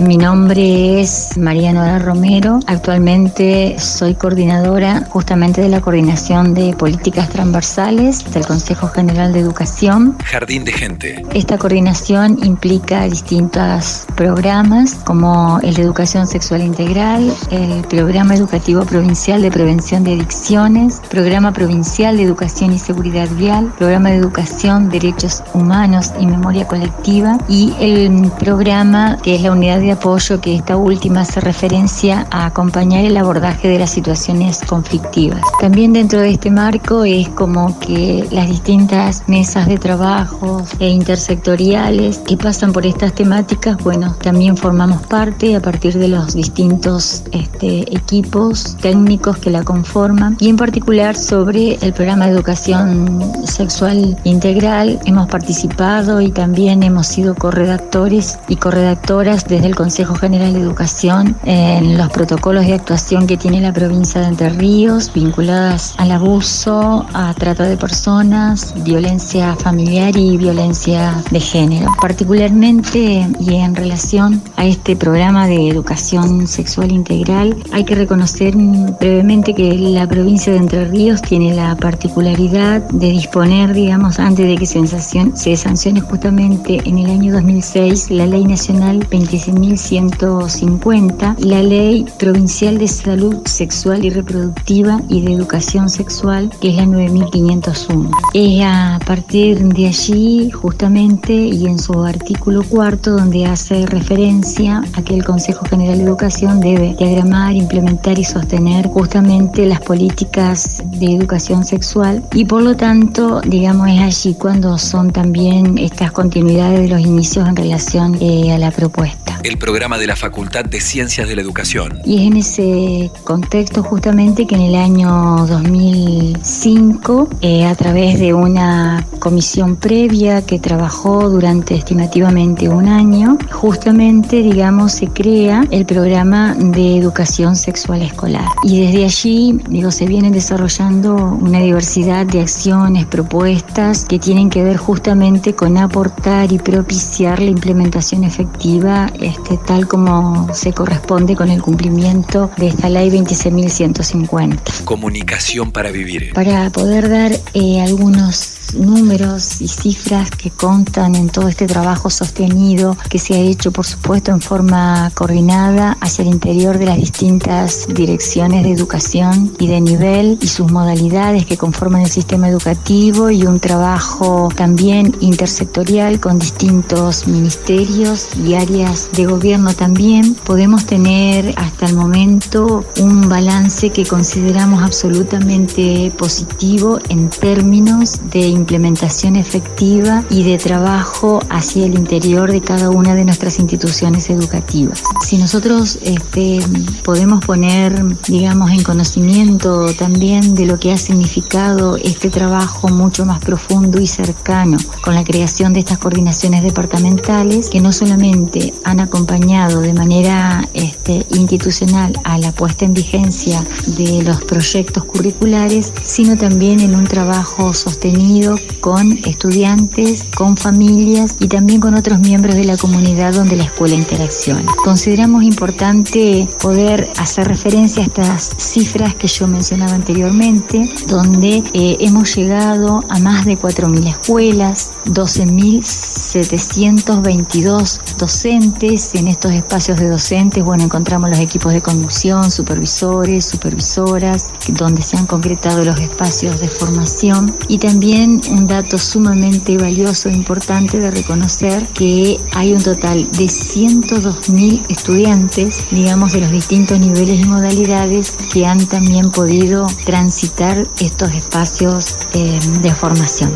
Mi 0.00 0.16
nombre 0.16 1.00
es 1.00 1.36
María 1.36 1.72
Nora 1.72 1.98
Romero. 1.98 2.60
Actualmente 2.66 3.76
soy 3.78 4.14
coordinadora 4.14 5.06
justamente 5.10 5.60
de 5.60 5.68
la 5.68 5.80
coordinación 5.80 6.54
de 6.54 6.74
políticas 6.74 7.28
transversales 7.28 8.24
del 8.32 8.46
Consejo 8.46 8.88
General 8.88 9.32
de 9.32 9.40
Educación. 9.40 10.16
Jardín 10.24 10.64
de 10.64 10.72
Gente. 10.72 11.22
Esta 11.34 11.58
coordinación 11.58 12.38
implica 12.42 13.04
distintos 13.04 14.06
programas 14.16 14.94
como 14.94 15.60
el 15.62 15.74
de 15.74 15.82
educación 15.82 16.26
sexual 16.26 16.62
integral, 16.62 17.32
el 17.50 17.82
programa 17.82 18.34
educativo 18.34 18.84
provincial 18.84 19.42
de 19.42 19.50
prevención 19.50 20.04
de 20.04 20.14
adicciones, 20.14 21.02
programa 21.10 21.52
provincial 21.52 22.16
de 22.16 22.22
educación 22.22 22.72
y 22.72 22.78
seguridad 22.78 23.28
vial, 23.36 23.72
programa 23.76 24.10
de 24.10 24.16
educación, 24.16 24.88
derechos 24.88 25.42
humanos 25.52 26.12
y 26.18 26.26
memoria 26.26 26.66
colectiva 26.66 27.38
y 27.46 27.74
el 27.78 28.30
programa 28.38 29.18
que 29.22 29.36
es 29.36 29.42
la 29.42 29.52
unidad 29.52 29.81
de 29.82 29.92
apoyo 29.92 30.40
que 30.40 30.56
esta 30.56 30.76
última 30.76 31.20
hace 31.20 31.40
referencia 31.40 32.26
a 32.30 32.46
acompañar 32.46 33.04
el 33.04 33.16
abordaje 33.16 33.68
de 33.68 33.78
las 33.78 33.90
situaciones 33.90 34.60
conflictivas. 34.66 35.40
También 35.60 35.92
dentro 35.92 36.20
de 36.20 36.30
este 36.30 36.50
marco 36.50 37.04
es 37.04 37.28
como 37.30 37.78
que 37.80 38.26
las 38.30 38.48
distintas 38.48 39.24
mesas 39.26 39.66
de 39.66 39.78
trabajo 39.78 40.62
e 40.78 40.88
intersectoriales 40.88 42.18
que 42.18 42.36
pasan 42.36 42.72
por 42.72 42.86
estas 42.86 43.12
temáticas, 43.14 43.76
bueno, 43.82 44.14
también 44.22 44.56
formamos 44.56 45.02
parte 45.06 45.56
a 45.56 45.60
partir 45.60 45.98
de 45.98 46.08
los 46.08 46.34
distintos 46.34 47.24
este, 47.32 47.94
equipos 47.94 48.76
técnicos 48.80 49.38
que 49.38 49.50
la 49.50 49.64
conforman 49.64 50.36
y 50.38 50.48
en 50.48 50.56
particular 50.56 51.16
sobre 51.16 51.74
el 51.82 51.92
programa 51.92 52.26
de 52.26 52.32
educación 52.32 53.32
sexual 53.44 54.16
integral 54.24 55.00
hemos 55.04 55.28
participado 55.28 56.20
y 56.20 56.30
también 56.30 56.82
hemos 56.82 57.06
sido 57.06 57.34
corredactores 57.34 58.38
y 58.48 58.56
corredactoras 58.56 59.46
desde 59.46 59.71
el 59.72 59.76
Consejo 59.76 60.14
General 60.14 60.52
de 60.52 60.60
Educación 60.60 61.34
en 61.44 61.96
los 61.96 62.10
protocolos 62.10 62.66
de 62.66 62.74
actuación 62.74 63.26
que 63.26 63.38
tiene 63.38 63.58
la 63.62 63.72
provincia 63.72 64.20
de 64.20 64.26
Entre 64.26 64.50
Ríos 64.50 65.10
vinculadas 65.14 65.94
al 65.96 66.10
abuso, 66.10 67.06
a 67.14 67.32
trata 67.32 67.64
de 67.64 67.78
personas, 67.78 68.74
violencia 68.84 69.56
familiar 69.56 70.14
y 70.14 70.36
violencia 70.36 71.22
de 71.30 71.40
género. 71.40 71.90
Particularmente 72.02 73.26
y 73.40 73.54
en 73.54 73.74
relación 73.74 74.42
a 74.56 74.66
este 74.66 74.94
programa 74.94 75.46
de 75.46 75.68
educación 75.68 76.46
sexual 76.46 76.92
integral, 76.92 77.56
hay 77.72 77.84
que 77.84 77.94
reconocer 77.94 78.54
brevemente 78.54 79.54
que 79.54 79.72
la 79.72 80.06
provincia 80.06 80.52
de 80.52 80.58
Entre 80.58 80.84
Ríos 80.84 81.22
tiene 81.22 81.54
la 81.54 81.74
particularidad 81.76 82.82
de 82.90 83.10
disponer, 83.10 83.72
digamos, 83.72 84.18
antes 84.18 84.46
de 84.46 84.56
que 84.56 84.66
se 84.66 84.82
se 84.86 85.56
sancione 85.56 86.00
justamente 86.02 86.80
en 86.84 86.98
el 86.98 87.10
año 87.10 87.32
2006 87.32 88.10
la 88.10 88.26
Ley 88.26 88.44
Nacional 88.44 89.06
25 89.10 89.61
1150, 89.62 91.36
la 91.38 91.62
Ley 91.62 92.04
Provincial 92.18 92.78
de 92.78 92.88
Salud 92.88 93.36
Sexual 93.44 94.04
y 94.04 94.10
Reproductiva 94.10 95.00
y 95.08 95.22
de 95.22 95.32
Educación 95.32 95.88
Sexual, 95.88 96.50
que 96.60 96.70
es 96.70 96.76
la 96.76 96.86
9501. 96.86 98.10
Es 98.34 98.64
a 98.64 98.98
partir 99.06 99.62
de 99.62 99.86
allí, 99.86 100.50
justamente, 100.50 101.32
y 101.32 101.66
en 101.66 101.78
su 101.78 102.02
artículo 102.02 102.64
cuarto, 102.64 103.12
donde 103.12 103.46
hace 103.46 103.86
referencia 103.86 104.82
a 104.94 105.02
que 105.02 105.14
el 105.14 105.24
Consejo 105.24 105.64
General 105.66 105.96
de 105.96 106.04
Educación 106.04 106.60
debe 106.60 106.94
diagramar, 106.98 107.54
implementar 107.54 108.18
y 108.18 108.24
sostener 108.24 108.88
justamente 108.88 109.64
las 109.66 109.80
políticas 109.80 110.82
de 110.86 111.14
educación 111.14 111.64
sexual 111.64 112.22
y 112.32 112.44
por 112.44 112.62
lo 112.62 112.76
tanto, 112.76 113.40
digamos, 113.42 113.88
es 113.88 114.00
allí 114.00 114.34
cuando 114.34 114.78
son 114.78 115.10
también 115.12 115.78
estas 115.78 116.12
continuidades 116.12 116.80
de 116.80 116.88
los 116.88 117.00
inicios 117.00 117.48
en 117.48 117.56
relación 117.56 118.16
eh, 118.20 118.52
a 118.52 118.58
la 118.58 118.70
propuesta 118.70 119.41
el 119.44 119.58
programa 119.58 119.98
de 119.98 120.06
la 120.06 120.16
Facultad 120.16 120.64
de 120.64 120.80
Ciencias 120.80 121.28
de 121.28 121.36
la 121.36 121.42
Educación. 121.42 122.00
Y 122.04 122.20
es 122.20 122.22
en 122.22 122.36
ese 122.36 123.10
contexto 123.24 123.82
justamente 123.82 124.46
que 124.46 124.54
en 124.54 124.62
el 124.62 124.74
año 124.74 125.46
2005, 125.46 127.28
eh, 127.40 127.64
a 127.64 127.74
través 127.74 128.18
de 128.18 128.34
una 128.34 129.04
comisión 129.18 129.76
previa 129.76 130.42
que 130.42 130.58
trabajó 130.58 131.28
durante 131.28 131.74
estimativamente 131.74 132.68
un 132.68 132.88
año, 132.88 133.38
justamente, 133.50 134.42
digamos, 134.42 134.92
se 134.92 135.08
crea 135.08 135.64
el 135.70 135.86
programa 135.86 136.54
de 136.54 136.96
educación 136.96 137.56
sexual 137.56 138.02
escolar. 138.02 138.46
Y 138.62 138.80
desde 138.86 139.04
allí, 139.04 139.60
digo, 139.68 139.90
se 139.90 140.06
vienen 140.06 140.32
desarrollando 140.32 141.14
una 141.40 141.60
diversidad 141.60 142.26
de 142.26 142.40
acciones, 142.40 143.06
propuestas 143.06 144.04
que 144.04 144.18
tienen 144.18 144.50
que 144.50 144.62
ver 144.62 144.76
justamente 144.76 145.54
con 145.54 145.76
aportar 145.78 146.52
y 146.52 146.58
propiciar 146.58 147.40
la 147.40 147.50
implementación 147.50 148.24
efectiva 148.24 149.10
este, 149.32 149.56
tal 149.56 149.88
como 149.88 150.52
se 150.52 150.72
corresponde 150.72 151.34
con 151.34 151.50
el 151.50 151.62
cumplimiento 151.62 152.50
de 152.58 152.68
esta 152.68 152.88
ley 152.88 153.10
26.150. 153.10 154.84
Comunicación 154.84 155.72
para 155.72 155.90
vivir. 155.90 156.32
Para 156.34 156.68
poder 156.70 157.08
dar 157.08 157.32
eh, 157.54 157.80
algunos 157.80 158.61
números 158.74 159.60
y 159.60 159.68
cifras 159.68 160.30
que 160.30 160.50
contan 160.50 161.14
en 161.14 161.28
todo 161.28 161.48
este 161.48 161.66
trabajo 161.66 162.10
sostenido 162.10 162.96
que 163.08 163.18
se 163.18 163.34
ha 163.34 163.38
hecho, 163.38 163.72
por 163.72 163.86
supuesto, 163.86 164.30
en 164.30 164.40
forma 164.40 165.10
coordinada 165.14 165.96
hacia 166.00 166.22
el 166.22 166.28
interior 166.28 166.78
de 166.78 166.86
las 166.86 166.96
distintas 166.96 167.86
direcciones 167.88 168.64
de 168.64 168.72
educación 168.72 169.54
y 169.58 169.66
de 169.66 169.80
nivel 169.80 170.38
y 170.40 170.48
sus 170.48 170.70
modalidades 170.70 171.46
que 171.46 171.56
conforman 171.56 172.02
el 172.02 172.10
sistema 172.10 172.48
educativo 172.48 173.30
y 173.30 173.44
un 173.46 173.60
trabajo 173.60 174.48
también 174.56 175.14
intersectorial 175.20 176.20
con 176.20 176.38
distintos 176.38 177.26
ministerios 177.26 178.28
y 178.44 178.54
áreas 178.54 179.10
de 179.12 179.26
gobierno 179.26 179.74
también, 179.74 180.34
podemos 180.34 180.86
tener 180.86 181.54
hasta 181.56 181.86
el 181.86 181.94
momento 181.94 182.84
un 183.00 183.28
balance 183.28 183.90
que 183.90 184.04
consideramos 184.04 184.82
absolutamente 184.82 186.12
positivo 186.16 186.98
en 187.08 187.28
términos 187.30 188.20
de 188.30 188.46
implementación 188.62 189.36
efectiva 189.36 190.24
y 190.30 190.42
de 190.44 190.56
trabajo 190.56 191.40
hacia 191.50 191.86
el 191.86 191.94
interior 191.94 192.50
de 192.50 192.60
cada 192.60 192.90
una 192.90 193.14
de 193.14 193.24
nuestras 193.24 193.58
instituciones 193.58 194.30
educativas. 194.30 195.02
Si 195.20 195.36
nosotros 195.36 195.98
este, 196.02 196.60
podemos 197.04 197.44
poner, 197.44 198.02
digamos, 198.26 198.70
en 198.70 198.82
conocimiento 198.82 199.92
también 199.94 200.54
de 200.54 200.66
lo 200.66 200.78
que 200.78 200.92
ha 200.92 200.96
significado 200.96 201.96
este 201.96 202.30
trabajo 202.30 202.88
mucho 202.88 203.26
más 203.26 203.40
profundo 203.40 204.00
y 204.00 204.06
cercano 204.06 204.78
con 205.04 205.14
la 205.14 205.24
creación 205.24 205.72
de 205.72 205.80
estas 205.80 205.98
coordinaciones 205.98 206.62
departamentales 206.62 207.68
que 207.68 207.80
no 207.80 207.92
solamente 207.92 208.72
han 208.84 209.00
acompañado 209.00 209.80
de 209.80 209.92
manera 209.92 210.68
este, 210.72 211.26
institucional 211.30 212.12
a 212.24 212.38
la 212.38 212.52
puesta 212.52 212.84
en 212.84 212.94
vigencia 212.94 213.64
de 213.86 214.22
los 214.22 214.42
proyectos 214.44 215.04
curriculares, 215.04 215.92
sino 216.02 216.36
también 216.36 216.80
en 216.80 216.94
un 216.94 217.04
trabajo 217.04 217.74
sostenido 217.74 218.51
con 218.80 219.18
estudiantes, 219.24 220.24
con 220.34 220.56
familias 220.56 221.36
y 221.38 221.48
también 221.48 221.80
con 221.80 221.94
otros 221.94 222.20
miembros 222.20 222.54
de 222.54 222.64
la 222.64 222.76
comunidad 222.76 223.34
donde 223.34 223.56
la 223.56 223.64
escuela 223.64 223.94
interacciona. 223.94 224.72
Consideramos 224.84 225.42
importante 225.44 226.48
poder 226.60 227.10
hacer 227.18 227.48
referencia 227.48 228.02
a 228.02 228.06
estas 228.06 228.50
cifras 228.56 229.14
que 229.14 229.28
yo 229.28 229.46
mencionaba 229.46 229.94
anteriormente, 229.94 230.90
donde 231.06 231.62
eh, 231.72 231.96
hemos 232.00 232.34
llegado 232.34 233.04
a 233.08 233.18
más 233.18 233.44
de 233.44 233.58
4.000 233.58 234.08
escuelas, 234.08 234.92
12.722 235.06 238.00
docentes 238.18 239.14
en 239.14 239.28
estos 239.28 239.52
espacios 239.52 239.98
de 239.98 240.08
docentes. 240.08 240.64
Bueno, 240.64 240.84
encontramos 240.84 241.30
los 241.30 241.38
equipos 241.38 241.72
de 241.72 241.80
conducción, 241.80 242.50
supervisores, 242.50 243.46
supervisoras, 243.46 244.50
donde 244.68 245.00
se 245.02 245.16
han 245.16 245.26
concretado 245.26 245.84
los 245.84 246.00
espacios 246.00 246.60
de 246.60 246.68
formación 246.68 247.56
y 247.68 247.78
también 247.78 248.40
un 248.50 248.66
dato 248.66 248.98
sumamente 248.98 249.76
valioso 249.76 250.28
e 250.28 250.32
importante 250.32 250.98
de 250.98 251.10
reconocer 251.10 251.86
que 251.88 252.38
hay 252.52 252.72
un 252.72 252.82
total 252.82 253.30
de 253.32 253.44
102.000 253.44 254.84
estudiantes, 254.88 255.86
digamos, 255.90 256.32
de 256.32 256.40
los 256.40 256.50
distintos 256.50 256.98
niveles 256.98 257.40
y 257.40 257.44
modalidades 257.44 258.36
que 258.52 258.66
han 258.66 258.86
también 258.86 259.30
podido 259.30 259.86
transitar 260.04 260.86
estos 261.00 261.34
espacios 261.34 262.28
eh, 262.34 262.58
de 262.82 262.94
formación. 262.94 263.52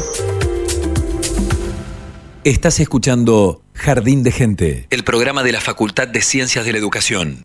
Estás 2.45 2.79
escuchando 2.79 3.63
Jardín 3.75 4.23
de 4.23 4.31
Gente, 4.31 4.87
el 4.91 5.03
programa 5.03 5.43
de 5.43 5.53
la 5.53 5.61
Facultad 5.61 6.09
de 6.09 6.23
Ciencias 6.23 6.65
de 6.65 6.73
la 6.73 6.79
Educación. 6.79 7.43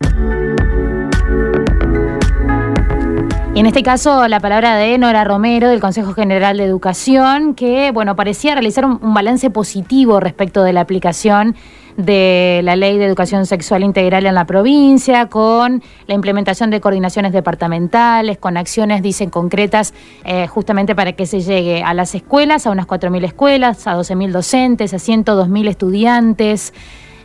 Y 3.54 3.60
en 3.60 3.66
este 3.66 3.84
caso, 3.84 4.30
la 4.30 4.40
palabra 4.40 4.78
de 4.78 4.98
Nora 4.98 5.26
Romero, 5.26 5.68
del 5.68 5.82
Consejo 5.82 6.14
General 6.14 6.56
de 6.56 6.64
Educación, 6.64 7.54
que, 7.54 7.92
bueno, 7.92 8.16
parecía 8.16 8.54
realizar 8.54 8.86
un, 8.86 9.14
balance 9.14 9.50
positivo 9.50 10.22
respecto 10.22 10.64
de 10.64 10.72
la 10.72 10.80
aplicación 10.80 11.58
de 11.98 12.62
la 12.64 12.78
Ley 12.78 12.98
de 12.98 13.04
Educación 13.04 13.46
Sexual 13.46 13.84
Integral 13.84 14.26
en 14.26 14.36
la 14.36 14.46
provincia, 14.46 15.26
con 15.26 15.84
la 16.08 16.14
implementación 16.14 16.70
de 16.70 16.80
coordinaciones 16.80 17.34
departamentales, 17.34 18.38
con 18.38 18.56
acciones, 18.56 19.02
dicen, 19.02 19.30
concretas, 19.30 19.94
eh, 20.24 20.48
justamente 20.48 20.96
para 20.96 21.12
que 21.12 21.26
se 21.26 21.42
llegue 21.42 21.84
a 21.84 21.94
las 21.94 22.16
escuelas, 22.16 22.66
a 22.66 22.72
unas 22.72 22.88
4.000 22.88 23.26
escuelas, 23.26 23.86
a 23.86 23.98
12.000 23.98 24.32
docentes, 24.32 24.94
a 24.94 24.98
102.000 24.98 25.68
estudiantes. 25.68 26.74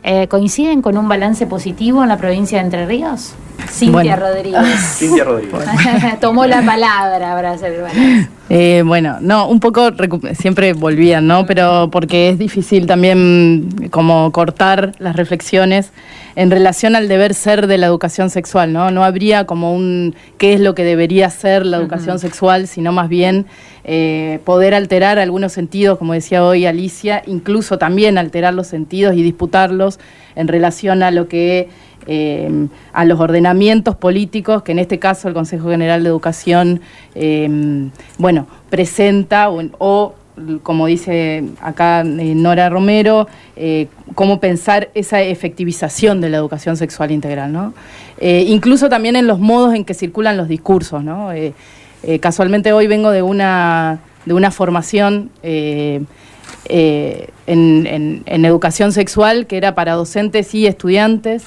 Eh, 0.03 0.27
¿Coinciden 0.27 0.81
con 0.81 0.97
un 0.97 1.07
balance 1.07 1.45
positivo 1.47 2.03
en 2.03 2.09
la 2.09 2.17
provincia 2.17 2.59
de 2.59 2.65
Entre 2.65 2.85
Ríos? 2.85 3.33
Cintia 3.69 4.15
Rodríguez. 4.15 4.79
Cintia 4.97 5.23
Rodríguez. 5.23 5.59
Tomó 6.21 6.45
la 6.45 6.61
palabra 6.61 7.35
para 7.35 7.51
hacer 7.51 7.73
el 7.73 7.81
balance. 7.81 8.29
Eh, 8.49 8.83
bueno, 8.85 9.17
no, 9.19 9.47
un 9.49 9.59
poco 9.59 9.89
siempre 10.33 10.73
volvían, 10.73 11.27
¿no? 11.27 11.45
Pero 11.45 11.89
porque 11.91 12.29
es 12.29 12.37
difícil 12.37 12.87
también 12.87 13.89
como 13.91 14.31
cortar 14.31 14.93
las 14.99 15.15
reflexiones 15.15 15.91
en 16.35 16.51
relación 16.51 16.95
al 16.95 17.07
deber 17.07 17.33
ser 17.33 17.67
de 17.67 17.77
la 17.77 17.87
educación 17.87 18.29
sexual, 18.29 18.71
¿no? 18.71 18.91
No 18.91 19.03
habría 19.03 19.45
como 19.45 19.73
un 19.73 20.15
qué 20.37 20.53
es 20.53 20.61
lo 20.61 20.75
que 20.75 20.83
debería 20.83 21.29
ser 21.29 21.65
la 21.65 21.77
educación 21.77 22.19
sexual, 22.19 22.67
sino 22.67 22.91
más 22.91 23.09
bien 23.09 23.47
eh, 23.89 24.39
poder 24.43 24.73
alterar 24.73 25.17
algunos 25.17 25.53
sentidos, 25.53 25.97
como 25.97 26.11
decía 26.11 26.43
hoy 26.43 26.65
Alicia, 26.65 27.23
incluso 27.25 27.77
también 27.77 28.17
alterar 28.17 28.53
los 28.53 28.67
sentidos 28.67 29.15
y 29.15 29.23
disputarlos 29.23 29.97
en 30.35 30.49
relación 30.49 31.03
a 31.03 31.11
lo 31.11 31.29
que 31.29 31.69
eh, 32.05 32.67
a 32.91 33.05
los 33.05 33.17
ordenamientos 33.21 33.95
políticos 33.95 34.63
que 34.63 34.73
en 34.73 34.79
este 34.79 34.99
caso 34.99 35.29
el 35.29 35.33
Consejo 35.33 35.69
General 35.69 36.03
de 36.03 36.09
Educación, 36.09 36.81
eh, 37.15 37.89
bueno, 38.17 38.47
presenta 38.69 39.49
o, 39.49 40.15
como 40.63 40.87
dice 40.87 41.45
acá 41.61 42.03
Nora 42.03 42.69
Romero, 42.69 43.27
cómo 44.15 44.41
pensar 44.41 44.89
esa 44.95 45.21
efectivización 45.21 46.19
de 46.19 46.29
la 46.29 46.37
educación 46.37 46.75
sexual 46.75 47.11
integral, 47.11 47.53
¿no? 47.53 47.73
incluso 48.19 48.89
también 48.89 49.15
en 49.15 49.27
los 49.27 49.39
modos 49.39 49.73
en 49.73 49.85
que 49.85 49.93
circulan 49.93 50.37
los 50.37 50.47
discursos, 50.47 51.03
¿no? 51.03 51.31
Casualmente 52.21 52.73
hoy 52.73 52.87
vengo 52.87 53.11
de 53.11 53.21
una, 53.21 53.99
de 54.25 54.33
una 54.33 54.51
formación 54.51 55.29
en, 57.47 58.23
educación 58.27 58.91
sexual 58.91 59.47
que 59.47 59.57
era 59.57 59.75
para 59.75 59.93
docentes 59.93 60.53
y 60.53 60.67
estudiantes 60.67 61.43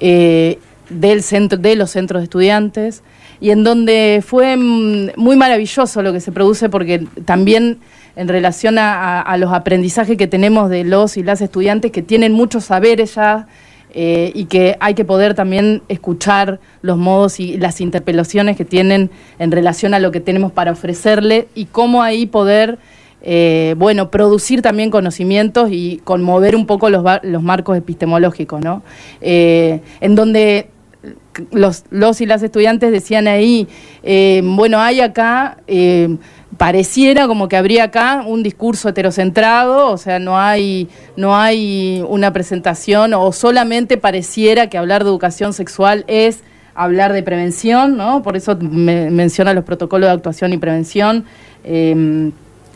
eh, 0.00 0.58
del 0.88 1.22
centro, 1.22 1.58
de 1.58 1.76
los 1.76 1.90
centros 1.90 2.20
de 2.20 2.24
estudiantes, 2.24 3.02
y 3.40 3.50
en 3.50 3.62
donde 3.62 4.22
fue 4.26 4.56
muy 4.56 5.36
maravilloso 5.36 6.02
lo 6.02 6.12
que 6.12 6.20
se 6.20 6.32
produce 6.32 6.68
porque 6.68 7.06
también 7.24 7.78
en 8.16 8.28
relación 8.28 8.76
a, 8.78 9.36
los 9.38 9.52
aprendizajes 9.52 10.16
que 10.18 10.26
tenemos 10.26 10.68
de 10.68 10.84
los 10.84 11.16
y 11.16 11.22
las 11.22 11.40
estudiantes 11.40 11.92
que 11.92 12.02
tienen 12.02 12.32
muchos 12.32 12.64
saberes 12.64 13.14
ya 13.14 13.46
eh, 13.92 14.30
y 14.34 14.44
que 14.44 14.76
hay 14.80 14.94
que 14.94 15.04
poder 15.04 15.34
también 15.34 15.82
escuchar 15.88 16.60
los 16.80 16.96
modos 16.96 17.40
y 17.40 17.56
las 17.56 17.80
interpelaciones 17.80 18.56
que 18.56 18.64
tienen 18.64 19.10
en 19.38 19.50
relación 19.50 19.94
a 19.94 19.98
lo 19.98 20.12
que 20.12 20.20
tenemos 20.20 20.52
para 20.52 20.72
ofrecerle 20.72 21.48
y 21.54 21.64
cómo 21.66 22.02
ahí 22.02 22.26
poder 22.26 22.78
eh, 23.22 23.74
bueno, 23.76 24.10
producir 24.10 24.62
también 24.62 24.90
conocimientos 24.90 25.70
y 25.72 26.00
conmover 26.04 26.56
un 26.56 26.66
poco 26.66 26.88
los, 26.88 27.04
los 27.22 27.42
marcos 27.42 27.76
epistemológicos, 27.76 28.60
¿no? 28.62 28.82
Eh, 29.20 29.80
en 30.00 30.14
donde 30.14 30.68
los, 31.50 31.84
los 31.90 32.20
y 32.20 32.26
las 32.26 32.42
estudiantes 32.42 32.92
decían 32.92 33.26
ahí, 33.28 33.66
bueno, 34.42 34.80
hay 34.80 35.00
acá, 35.00 35.58
pareciera 36.56 37.26
como 37.26 37.48
que 37.48 37.56
habría 37.56 37.84
acá 37.84 38.24
un 38.26 38.42
discurso 38.42 38.88
heterocentrado, 38.88 39.88
o 39.88 39.96
sea, 39.96 40.18
no 40.18 40.38
hay, 40.38 40.88
no 41.16 41.36
hay 41.36 42.04
una 42.08 42.32
presentación 42.32 43.14
o 43.14 43.32
solamente 43.32 43.96
pareciera 43.96 44.68
que 44.68 44.78
hablar 44.78 45.04
de 45.04 45.10
educación 45.10 45.52
sexual 45.52 46.04
es 46.06 46.40
hablar 46.74 47.12
de 47.12 47.22
prevención, 47.22 47.96
¿no? 47.96 48.22
Por 48.22 48.36
eso 48.36 48.56
me, 48.56 49.10
menciona 49.10 49.54
los 49.54 49.64
protocolos 49.64 50.08
de 50.08 50.14
actuación 50.14 50.52
y 50.52 50.58
prevención. 50.58 51.24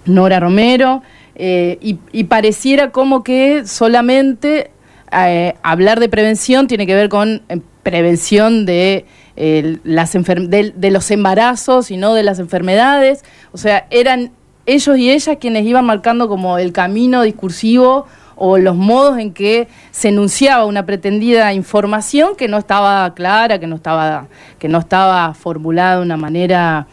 Nora 0.07 0.41
Romero, 0.41 1.03
eh, 1.37 1.79
y, 1.81 2.25
pareciera 2.25 2.91
como 2.91 3.25
que 3.25 3.67
solamente 3.67 4.71
eh, 5.13 5.55
hablar 5.63 5.99
de 5.99 6.09
prevención 6.09 6.69
tiene 6.69 6.87
que 6.87 6.95
ver 6.95 7.09
con 7.09 7.43
eh, 7.49 7.61
prevención 7.83 8.67
de, 8.67 9.05
las 9.37 10.13
de, 10.13 10.91
los 10.91 11.11
embarazos 11.11 11.91
y 11.91 11.97
no 11.97 12.15
de 12.15 12.23
las 12.23 12.39
enfermedades. 12.39 13.25
O 13.53 13.59
sea, 13.59 13.87
eran 13.91 14.33
ellos 14.67 14.97
y 14.97 15.11
ellas 15.11 15.37
quienes 15.41 15.67
iban 15.67 15.85
marcando 15.85 16.29
como 16.29 16.59
el 16.59 16.73
camino 16.73 17.23
discursivo 17.23 18.07
o 18.37 18.59
los 18.59 18.77
modos 18.77 19.19
en 19.19 19.33
que 19.33 19.69
se 19.93 20.09
enunciaba 20.09 20.65
una 20.65 20.85
pretendida 20.87 21.53
información 21.53 22.35
que 22.37 22.49
no 22.49 22.59
estaba 22.59 23.15
clara, 23.15 23.61
que 23.61 23.67
no 23.67 23.77
estaba, 23.77 24.27
que 24.59 24.69
no 24.69 24.79
estaba 24.79 25.35
formulada 25.35 25.97
de 25.97 26.03
una 26.03 26.17
manera 26.17 26.87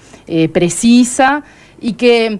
precisa 0.51 1.43
y 1.80 1.93
que 1.93 2.39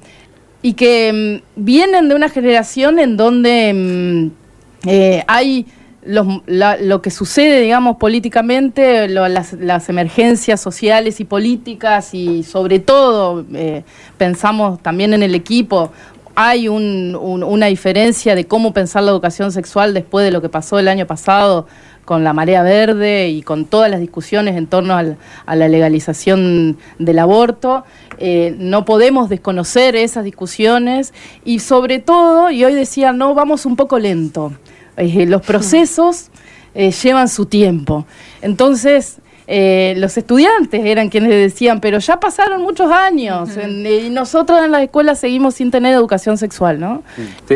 y 0.62 0.74
que 0.74 1.42
mm, 1.56 1.64
vienen 1.64 2.10
de 2.10 2.16
una 2.16 2.30
generación 2.30 3.00
en 3.00 3.18
donde 3.18 3.74
mm, 3.74 4.90
eh, 4.90 5.24
hay 5.28 5.66
lo 6.04 7.02
que 7.02 7.12
sucede, 7.12 7.62
digamos, 7.62 7.98
políticamente, 7.98 9.08
las, 9.08 9.90
emergencias 9.90 10.60
sociales 10.60 11.20
y 11.20 11.26
políticas 11.26 12.14
y 12.14 12.44
sobre 12.44 12.80
todo, 12.80 13.46
eh, 13.54 13.84
pensamos 14.18 14.82
también 14.82 15.14
en 15.14 15.24
el 15.24 15.36
equipo, 15.36 15.92
hay 16.36 16.68
una 16.70 17.68
diferencia 17.68 18.36
de 18.36 18.46
cómo 18.46 18.74
pensar 18.74 19.04
la 19.04 19.12
educación 19.12 19.52
sexual 19.52 19.94
después 19.94 20.26
de 20.26 20.32
lo 20.32 20.42
que 20.42 20.50
pasó 20.50 20.80
el 20.80 20.88
año 20.88 21.06
pasado 21.06 21.68
con 22.06 22.24
la 22.24 22.34
marea 22.34 22.64
verde 22.64 23.30
y 23.30 23.42
con 23.42 23.66
todas 23.66 23.92
las 23.92 24.00
discusiones 24.00 24.58
en 24.58 24.68
torno 24.68 24.96
a 24.96 25.56
la 25.56 25.68
legalización 25.68 26.78
del 27.00 27.20
aborto. 27.20 27.84
Eh, 28.18 28.56
no 28.58 28.86
podemos 28.86 29.30
desconocer 29.30 29.96
esas 29.96 30.24
discusiones 30.24 31.14
y 31.46 31.60
sobre 31.60 32.00
todo, 32.00 32.50
y 32.50 32.64
hoy 32.64 32.74
decía, 32.74 33.14
no, 33.14 33.34
vamos 33.34 33.66
un 33.66 33.76
poco 33.76 34.00
lento. 34.00 34.54
Eh, 34.98 35.26
los 35.26 35.42
procesos 35.42 36.30
eh, 36.74 36.92
llevan 36.92 37.28
su 37.28 37.46
tiempo. 37.46 38.06
Entonces, 38.42 39.18
los 39.48 40.18
estudiantes 40.18 40.86
eran 40.86 41.10
quienes 41.10 41.32
decían, 41.32 41.82
pero 41.82 42.00
ya 42.00 42.22
pasaron 42.22 42.62
muchos 42.62 42.90
años 42.90 43.50
y 43.68 44.10
nosotros 44.10 44.64
en 44.64 44.72
las 44.72 44.82
escuelas 44.82 45.20
seguimos 45.20 45.56
sin 45.56 45.72
tener 45.72 45.94
educación 45.94 46.38
sexual, 46.38 46.80
¿no? 46.80 47.04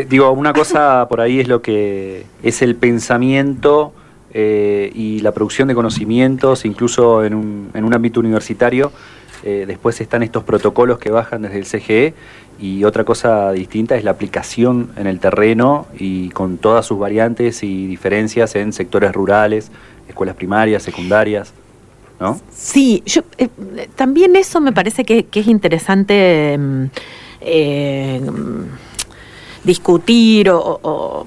digo, 0.06 0.30
una 0.32 0.52
cosa 0.52 1.06
por 1.08 1.22
ahí 1.22 1.40
es 1.40 1.48
lo 1.48 1.62
que 1.62 2.26
es 2.42 2.60
el 2.60 2.76
pensamiento 2.76 3.94
eh, 4.38 4.92
y 4.94 5.20
la 5.20 5.32
producción 5.32 5.66
de 5.66 5.74
conocimientos, 5.74 6.66
incluso 6.66 7.24
en 7.24 7.32
un, 7.32 7.70
en 7.72 7.84
un 7.84 7.94
ámbito 7.94 8.20
universitario. 8.20 8.92
Eh, 9.42 9.64
después 9.66 9.98
están 10.02 10.22
estos 10.22 10.44
protocolos 10.44 10.98
que 10.98 11.10
bajan 11.10 11.40
desde 11.40 11.56
el 11.56 11.64
CGE 11.64 12.14
y 12.58 12.84
otra 12.84 13.04
cosa 13.04 13.52
distinta 13.52 13.96
es 13.96 14.04
la 14.04 14.12
aplicación 14.12 14.90
en 14.96 15.06
el 15.06 15.20
terreno 15.20 15.86
y 15.98 16.30
con 16.30 16.58
todas 16.58 16.86
sus 16.86 16.98
variantes 16.98 17.62
y 17.62 17.86
diferencias 17.86 18.54
en 18.56 18.72
sectores 18.72 19.12
rurales, 19.12 19.70
escuelas 20.08 20.36
primarias, 20.36 20.82
secundarias. 20.82 21.52
¿No? 22.18 22.40
Sí, 22.50 23.02
yo, 23.04 23.22
eh, 23.36 23.48
también 23.94 24.36
eso 24.36 24.58
me 24.62 24.72
parece 24.72 25.04
que, 25.04 25.26
es 25.30 25.46
interesante 25.46 26.56
mm, 26.56 26.84
eh, 27.42 28.20
discutir 29.66 30.48
o, 30.50 31.26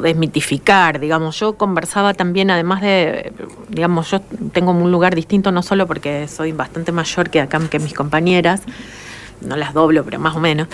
desmitificar, 0.00 1.00
digamos. 1.00 1.40
Yo 1.40 1.54
conversaba 1.54 2.14
también, 2.14 2.52
además 2.52 2.82
de, 2.82 3.32
digamos, 3.68 4.10
yo 4.10 4.20
tengo 4.52 4.70
un 4.70 4.92
lugar 4.92 5.16
distinto 5.16 5.50
no 5.50 5.62
solo 5.62 5.88
porque 5.88 6.28
soy 6.28 6.52
bastante 6.52 6.92
mayor 6.92 7.30
que 7.30 7.40
acá 7.40 7.58
que 7.68 7.80
mis 7.80 7.94
compañeras, 7.94 8.62
no 9.40 9.56
las 9.56 9.74
doblo, 9.74 10.04
pero 10.04 10.18
más 10.18 10.36
o 10.36 10.40
menos, 10.40 10.68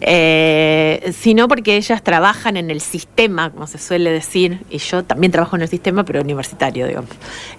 eh, 0.00 1.12
sino 1.16 1.48
porque 1.48 1.76
ellas 1.76 2.02
trabajan 2.02 2.56
en 2.56 2.70
el 2.70 2.80
sistema, 2.80 3.50
como 3.50 3.66
se 3.66 3.78
suele 3.78 4.10
decir, 4.10 4.60
y 4.70 4.78
yo 4.78 5.04
también 5.04 5.32
trabajo 5.32 5.56
en 5.56 5.62
el 5.62 5.68
sistema, 5.68 6.04
pero 6.04 6.20
universitario, 6.20 6.86
digamos. 6.86 7.10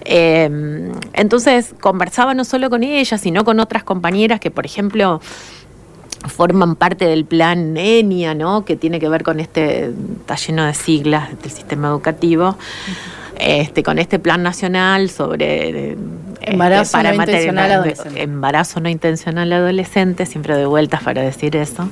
Eh, 0.04 0.90
entonces, 1.12 1.74
conversaba 1.80 2.34
no 2.34 2.44
solo 2.44 2.70
con 2.70 2.82
ellas, 2.82 3.20
sino 3.20 3.44
con 3.44 3.60
otras 3.60 3.84
compañeras 3.84 4.40
que, 4.40 4.50
por 4.50 4.66
ejemplo, 4.66 5.20
forman 6.28 6.76
parte 6.76 7.06
del 7.06 7.24
plan 7.24 7.76
ENIA, 7.76 8.34
¿no? 8.34 8.64
que 8.64 8.76
tiene 8.76 9.00
que 9.00 9.08
ver 9.08 9.22
con 9.22 9.40
este, 9.40 9.92
está 10.20 10.36
lleno 10.36 10.64
de 10.64 10.74
siglas 10.74 11.30
del 11.42 11.50
sistema 11.50 11.88
educativo, 11.88 12.56
este, 13.38 13.82
con 13.82 13.98
este 13.98 14.18
plan 14.18 14.42
nacional 14.42 15.10
sobre 15.10 15.96
este, 16.42 16.52
embarazo, 16.52 17.02
no 17.02 17.14
intencional 17.14 17.72
adolescente. 17.72 18.22
embarazo 18.22 18.80
no 18.80 18.88
intencional 18.88 19.52
adolescente, 19.52 20.26
siempre 20.26 20.56
de 20.56 20.66
vueltas 20.66 21.02
para 21.02 21.22
decir 21.22 21.56
eso, 21.56 21.88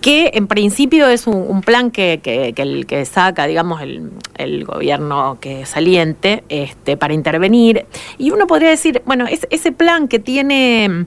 que 0.00 0.30
en 0.34 0.46
principio 0.46 1.08
es 1.08 1.26
un, 1.26 1.62
plan 1.62 1.90
que, 1.90 2.20
que, 2.22 2.54
el, 2.56 2.86
que 2.86 3.04
saca, 3.04 3.46
digamos, 3.46 3.82
el, 3.82 4.10
el, 4.36 4.64
gobierno 4.64 5.38
que 5.40 5.66
saliente 5.66 6.42
este, 6.48 6.96
para 6.96 7.14
intervenir, 7.14 7.86
y 8.18 8.30
uno 8.30 8.46
podría 8.46 8.70
decir, 8.70 9.02
bueno, 9.04 9.26
es, 9.26 9.46
ese 9.50 9.72
plan 9.72 10.08
que 10.08 10.18
tiene 10.18 11.06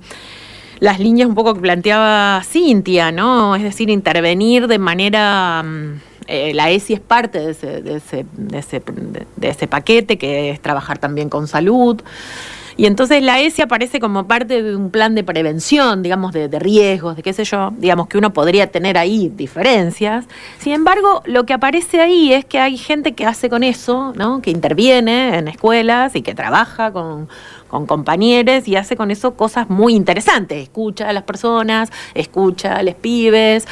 las 0.79 0.99
líneas 0.99 1.27
un 1.27 1.35
poco 1.35 1.53
que 1.53 1.61
planteaba 1.61 2.41
Cintia, 2.43 3.11
¿no? 3.11 3.55
Es 3.55 3.63
decir, 3.63 3.89
intervenir 3.89 4.67
de 4.67 4.79
manera... 4.79 5.63
Mm, 5.63 5.99
eh, 6.27 6.53
la 6.55 6.71
ESI 6.71 6.93
es 6.93 6.99
parte 6.99 7.39
de 7.39 7.51
ese, 7.51 7.81
de, 7.83 7.97
ese, 7.97 8.25
de, 8.33 8.57
ese, 8.57 8.81
de 9.35 9.47
ese 9.47 9.67
paquete, 9.67 10.17
que 10.17 10.49
es 10.49 10.59
trabajar 10.59 10.97
también 10.97 11.29
con 11.29 11.47
salud. 11.47 12.01
Y 12.77 12.87
entonces 12.87 13.23
la 13.23 13.39
ESI 13.39 13.61
aparece 13.61 13.99
como 13.99 14.27
parte 14.27 14.61
de 14.61 14.75
un 14.75 14.89
plan 14.89 15.15
de 15.15 15.23
prevención, 15.23 16.03
digamos, 16.03 16.33
de, 16.33 16.49
de, 16.49 16.59
riesgos, 16.59 17.15
de 17.15 17.23
qué 17.23 17.31
sé 17.31 17.45
yo, 17.45 17.71
digamos 17.77 18.07
que 18.07 18.17
uno 18.17 18.33
podría 18.33 18.67
tener 18.67 18.97
ahí 18.97 19.31
diferencias. 19.33 20.25
Sin 20.59 20.73
embargo, 20.73 21.23
lo 21.25 21.45
que 21.45 21.53
aparece 21.53 22.01
ahí 22.01 22.33
es 22.33 22.43
que 22.43 22.59
hay 22.59 22.77
gente 22.77 23.13
que 23.13 23.25
hace 23.25 23.49
con 23.49 23.63
eso, 23.63 24.13
¿no? 24.15 24.41
que 24.41 24.51
interviene 24.51 25.37
en 25.37 25.47
escuelas 25.47 26.15
y 26.15 26.21
que 26.21 26.35
trabaja 26.35 26.91
con, 26.91 27.29
con 27.69 27.85
compañeros 27.85 28.67
y 28.67 28.75
hace 28.75 28.95
con 28.95 29.09
eso 29.09 29.35
cosas 29.35 29.69
muy 29.69 29.95
interesantes. 29.95 30.61
Escucha 30.61 31.09
a 31.09 31.13
las 31.13 31.23
personas, 31.23 31.91
escucha 32.13 32.75
a 32.75 32.83
los 32.83 32.95
pibes. 32.95 33.67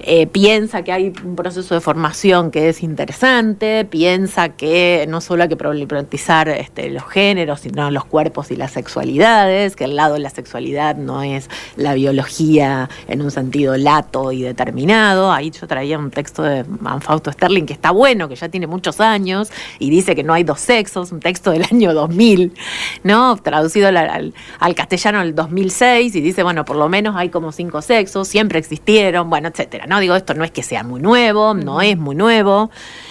Eh, 0.00 0.26
piensa 0.26 0.82
que 0.82 0.92
hay 0.92 1.12
un 1.24 1.36
proceso 1.36 1.74
de 1.74 1.80
formación 1.80 2.50
que 2.50 2.68
es 2.68 2.82
interesante, 2.82 3.84
piensa 3.84 4.50
que 4.50 5.06
no 5.08 5.20
solo 5.20 5.42
hay 5.42 5.48
que 5.48 5.56
problematizar 5.56 6.48
este, 6.48 6.90
los 6.90 7.04
géneros, 7.04 7.60
sino 7.60 7.90
los 7.90 8.04
cuerpos 8.04 8.50
y 8.50 8.56
las 8.56 8.72
sexualidades, 8.72 9.74
que 9.74 9.84
el 9.84 9.96
lado 9.96 10.14
de 10.14 10.20
la 10.20 10.30
sexualidad 10.30 10.96
no 10.96 11.22
es 11.22 11.50
la 11.76 11.94
biología 11.94 12.88
en 13.08 13.22
un 13.22 13.30
sentido 13.30 13.76
lato 13.76 14.32
y 14.32 14.42
determinado. 14.42 15.32
Ahí 15.32 15.50
yo 15.50 15.66
traía 15.66 15.98
un 15.98 16.10
texto 16.10 16.42
de 16.42 16.64
Manfausto 16.64 17.32
Sterling 17.32 17.66
que 17.66 17.72
está 17.72 17.90
bueno, 17.90 18.28
que 18.28 18.36
ya 18.36 18.48
tiene 18.48 18.66
muchos 18.66 19.00
años 19.00 19.50
y 19.78 19.90
dice 19.90 20.14
que 20.14 20.22
no 20.22 20.32
hay 20.32 20.44
dos 20.44 20.60
sexos, 20.60 21.10
un 21.12 21.20
texto 21.20 21.50
del 21.50 21.64
año 21.70 21.92
2000, 21.92 22.54
¿no? 23.02 23.36
Traducido 23.36 23.88
al, 23.88 24.34
al 24.60 24.74
castellano 24.74 25.20
del 25.20 25.34
2006 25.34 26.14
y 26.14 26.20
dice, 26.20 26.42
bueno, 26.42 26.64
por 26.64 26.76
lo 26.76 26.88
menos 26.88 27.16
hay 27.16 27.30
como 27.30 27.50
cinco 27.52 27.82
sexos, 27.82 28.28
siempre 28.28 28.58
existieron, 28.58 29.28
bueno, 29.28 29.48
etcétera. 29.48 29.86
¿No? 29.88 30.00
Digo, 30.00 30.14
esto 30.14 30.34
no 30.34 30.44
es 30.44 30.50
que 30.50 30.62
sea 30.62 30.82
muy 30.82 31.00
nuevo, 31.00 31.54
no 31.54 31.80
es 31.80 31.96
muy 31.96 32.14
nuevo, 32.14 32.70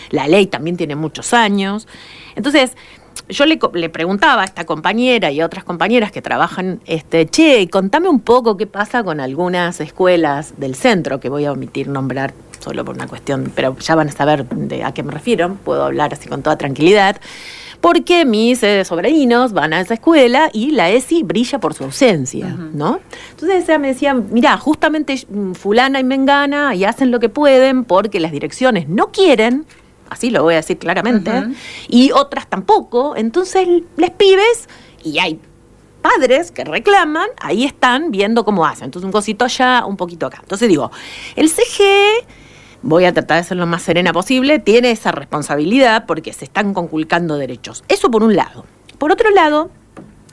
la 0.10 0.28
ley 0.28 0.48
también 0.48 0.78
tiene 0.78 0.96
muchos 0.96 1.34
años. 1.34 1.88
Entonces, 2.36 2.78
yo 3.30 3.46
le, 3.46 3.90
preguntaba 3.90 4.44
a 4.44 4.46
esta 4.46 4.66
compañera 4.66 5.32
y 5.32 5.42
a 5.42 5.46
otras 5.46 5.64
compañeras 5.64 6.12
que 6.12 6.22
trabajan, 6.22 6.80
este, 6.86 7.26
che, 7.28 7.68
contame 7.70 8.08
un 8.08 8.22
poco 8.22 8.56
qué 8.56 8.68
pasa 8.68 9.04
con 9.04 9.20
algunas 9.20 9.82
escuelas 9.82 10.54
del 10.58 10.76
centro, 10.76 11.20
que 11.20 11.30
voy 11.30 11.46
a 11.46 11.52
omitir 11.52 11.88
nombrar 11.88 12.34
solo 12.60 12.86
por 12.86 12.96
una 12.96 13.08
cuestión, 13.08 13.52
pero 13.54 13.78
ya 13.80 13.96
van 13.96 14.10
a 14.10 14.12
saber 14.12 14.46
de 14.46 14.84
a 14.84 14.94
qué 14.94 15.04
me 15.04 15.12
refiero, 15.12 15.56
puedo 15.64 15.84
hablar 15.84 16.14
así 16.14 16.30
con 16.30 16.42
toda 16.42 16.58
tranquilidad 16.58 17.18
porque 17.82 18.26
mis 18.26 18.64
eh, 18.64 18.84
van 19.52 19.74
a 19.74 19.82
esa 19.82 19.94
escuela 19.94 20.50
y 20.54 20.72
la 20.72 20.90
ESI 20.90 21.24
brilla 21.24 21.60
por 21.60 21.74
su 21.74 21.84
ausencia, 21.84 22.48
¿no? 22.48 23.00
Entonces 23.32 23.64
ella 23.64 23.80
me 23.80 23.90
decía, 23.90 24.14
mira, 24.14 24.58
justamente 24.58 25.16
mm, 25.30 25.54
fulana 25.54 26.00
y 26.00 26.04
mengana 26.04 26.76
y 26.76 26.84
hacen 26.86 27.12
lo 27.12 27.20
que 27.20 27.30
pueden 27.30 27.84
porque 27.84 28.20
las 28.20 28.32
direcciones 28.32 28.90
no 28.90 29.12
quieren, 29.12 29.66
así 30.10 30.30
lo 30.30 30.44
voy 30.44 30.56
a 30.56 30.58
decir 30.58 30.78
claramente, 30.78 31.32
y 31.88 32.12
otras 32.12 32.48
tampoco, 32.48 33.16
entonces 33.16 33.68
les 33.96 34.12
pibes 34.12 34.68
y 35.04 35.20
hay 35.20 35.40
padres 36.02 36.52
que 36.52 36.64
reclaman, 36.64 37.28
ahí 37.40 37.66
están 37.66 38.12
viendo 38.12 38.46
cómo 38.46 38.66
hacen. 38.66 38.86
Entonces 38.86 39.06
un 39.06 39.12
cosito 39.12 39.46
allá, 39.46 39.86
un 39.86 39.98
poquito 39.98 40.26
acá. 40.26 40.40
Entonces 40.42 40.70
digo, 40.70 40.92
el 41.36 41.50
CGE 41.50 42.26
voy 42.88 43.04
a 43.04 43.12
tratar 43.12 43.38
de 43.38 43.44
ser 43.44 43.58
lo 43.58 43.68
más 43.68 43.82
serena 43.82 44.14
posible, 44.14 44.60
tiene 44.60 44.92
esa 44.92 45.12
responsabilidad 45.12 46.06
porque 46.06 46.32
se 46.32 46.46
están 46.46 46.74
conculcando 46.74 47.36
derechos. 47.36 47.84
Eso 47.90 48.10
por 48.10 48.24
un 48.24 48.38
lado. 48.38 48.66
Por 48.98 49.12
otro 49.12 49.30
lado, 49.30 49.70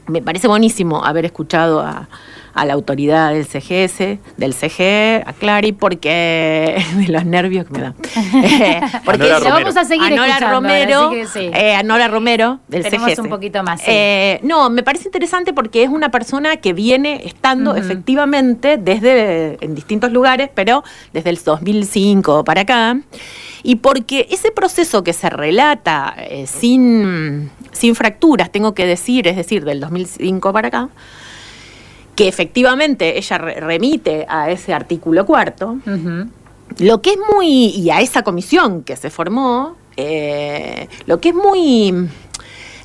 me 0.07 0.23
parece 0.23 0.47
buenísimo 0.47 1.05
haber 1.05 1.25
escuchado 1.25 1.81
a, 1.81 2.09
a 2.55 2.64
la 2.64 2.75
autoridad 2.75 3.33
del 3.33 3.47
CGS, 3.47 4.19
del 4.37 4.55
CGE, 4.55 5.23
a 5.27 5.33
Clary, 5.33 5.73
porque 5.73 6.83
de 6.97 7.09
los 7.09 7.25
nervios 7.25 7.67
que 7.67 7.73
me 7.73 7.81
da. 7.81 7.95
Eh, 8.45 8.81
porque 9.05 9.31
vamos 9.31 9.77
a 9.77 9.85
seguir 9.85 10.14
Nora 10.14 10.38
Romero, 10.38 11.11
eh, 11.35 11.83
Nora 11.85 12.09
Romero 12.09 12.61
del 12.69 12.85
CGS. 12.85 13.21
un 13.21 13.29
poquito 13.29 13.62
más. 13.62 13.81
Eh, 13.87 14.38
no, 14.43 14.71
me 14.71 14.83
parece 14.83 15.09
interesante 15.09 15.53
porque 15.53 15.83
es 15.83 15.88
una 15.88 16.11
persona 16.11 16.57
que 16.59 16.73
viene 16.73 17.23
estando 17.25 17.75
efectivamente 17.75 18.77
desde 18.77 19.59
en 19.64 19.75
distintos 19.75 20.12
lugares, 20.12 20.51
pero 20.55 20.85
desde 21.12 21.31
el 21.31 21.38
2005 21.43 22.45
para 22.45 22.62
acá. 22.62 22.99
Y 23.62 23.77
porque 23.77 24.27
ese 24.31 24.51
proceso 24.51 25.03
que 25.03 25.12
se 25.12 25.31
relata 25.31 26.14
sin, 26.47 27.51
sin 27.73 27.95
fracturas, 27.95 28.51
tengo 28.51 28.75
que 28.75 28.87
decir, 28.87 29.27
es 29.27 29.37
decir, 29.37 29.64
del 29.64 29.81
2005 29.81 30.53
para 30.53 30.69
acá, 30.69 30.88
que 32.14 32.29
efectivamente 32.29 33.18
ella 33.18 33.38
remite 33.38 34.27
a 34.29 34.50
ese 34.50 34.72
artículo 34.72 35.27
cuarto, 35.27 35.77
lo 36.79 37.03
que 37.03 37.11
es 37.11 37.18
muy, 37.33 37.66
y 37.68 37.90
a 37.90 38.00
esa 38.00 38.22
comisión 38.22 38.83
que 38.83 38.96
se 38.96 39.11
formó, 39.11 39.77
eh, 39.96 40.88
lo 41.07 41.20
que 41.20 41.31
es 41.31 41.35
muy 41.35 42.09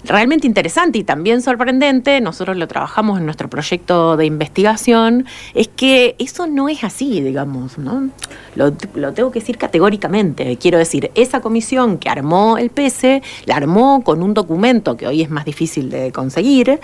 realmente 0.04 0.48
interesante 0.48 1.00
y 1.00 1.04
también 1.04 1.42
sorprendente, 1.42 2.22
nosotros 2.22 2.58
lo 2.58 2.68
trabajamos 2.68 3.20
en 3.20 3.26
nuestro 3.26 3.50
proyecto 3.50 4.18
de 4.18 4.26
investigación, 4.26 5.26
es 5.54 5.68
que 5.68 6.16
eso 6.20 6.48
no 6.48 6.70
es 6.70 6.84
así, 6.84 7.22
digamos, 7.22 7.78
¿no? 7.78 8.10
Lo, 8.56 8.74
tengo 8.74 9.32
que 9.32 9.40
decir 9.40 9.58
categóricamente. 9.58 10.58
Quiero 10.58 10.78
decir, 10.78 11.12
esa 11.16 11.42
comisión 11.42 11.98
que 11.98 12.10
armó 12.10 12.58
el 12.58 12.70
PESE, 12.70 13.22
la 13.46 13.56
armó 13.56 14.04
con 14.04 14.22
un 14.22 14.34
documento 14.34 14.98
que 14.98 15.08
hoy 15.08 15.22
es 15.22 15.30
más 15.30 15.46
difícil 15.46 15.90
de 15.90 16.12
conseguir 16.12 16.80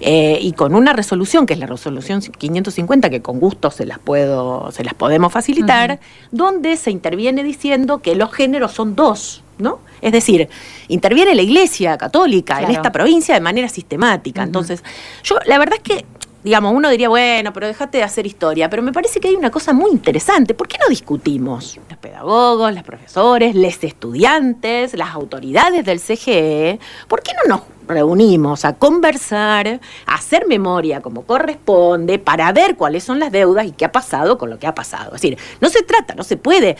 eh, 0.00 0.38
y 0.40 0.52
con 0.52 0.74
una 0.74 0.92
resolución, 0.92 1.46
que 1.46 1.54
es 1.54 1.60
la 1.60 1.66
resolución 1.66 2.20
550, 2.20 3.10
que 3.10 3.22
con 3.22 3.40
gusto 3.40 3.70
se 3.70 3.86
las, 3.86 3.98
puedo, 3.98 4.70
se 4.72 4.84
las 4.84 4.94
podemos 4.94 5.32
facilitar, 5.32 6.00
donde 6.30 6.76
se 6.76 6.90
interviene 6.90 7.42
diciendo 7.42 7.98
que 7.98 8.14
los 8.14 8.32
géneros 8.32 8.72
son 8.72 8.94
dos. 8.94 9.42
¿No? 9.58 9.80
Es 10.00 10.12
decir, 10.12 10.48
interviene 10.88 11.34
la 11.34 11.42
Iglesia 11.42 11.98
Católica 11.98 12.62
en 12.62 12.70
esta 12.70 12.92
provincia 12.92 13.34
de 13.34 13.40
manera 13.40 13.68
sistemática. 13.68 14.42
Entonces, 14.42 14.82
yo 15.22 15.36
la 15.46 15.58
verdad 15.58 15.76
es 15.76 15.82
que 15.82 16.04
digamos, 16.44 16.72
uno 16.72 16.88
diría, 16.88 17.08
bueno, 17.08 17.52
pero 17.52 17.66
déjate 17.66 17.98
de 17.98 18.04
hacer 18.04 18.26
historia, 18.26 18.70
pero 18.70 18.82
me 18.82 18.92
parece 18.92 19.20
que 19.20 19.28
hay 19.28 19.34
una 19.34 19.50
cosa 19.50 19.72
muy 19.72 19.90
interesante. 19.90 20.54
¿Por 20.54 20.68
qué 20.68 20.78
no 20.78 20.88
discutimos? 20.88 21.78
Los 21.88 21.98
pedagogos, 21.98 22.72
los 22.72 22.82
profesores, 22.84 23.54
los 23.54 23.84
estudiantes, 23.84 24.94
las 24.94 25.10
autoridades 25.14 25.84
del 25.84 26.00
CGE, 26.00 26.78
¿por 27.08 27.22
qué 27.22 27.32
no 27.34 27.56
nos 27.56 27.66
reunimos 27.86 28.64
a 28.64 28.74
conversar, 28.76 29.80
a 30.06 30.14
hacer 30.14 30.46
memoria 30.46 31.00
como 31.00 31.22
corresponde, 31.22 32.18
para 32.18 32.52
ver 32.52 32.76
cuáles 32.76 33.02
son 33.02 33.18
las 33.18 33.32
deudas 33.32 33.66
y 33.66 33.72
qué 33.72 33.86
ha 33.86 33.92
pasado 33.92 34.38
con 34.38 34.48
lo 34.48 34.58
que 34.58 34.66
ha 34.66 34.74
pasado? 34.74 35.16
Es 35.16 35.22
decir, 35.22 35.38
no 35.60 35.68
se 35.68 35.82
trata, 35.82 36.14
no 36.14 36.22
se 36.22 36.36
puede 36.36 36.76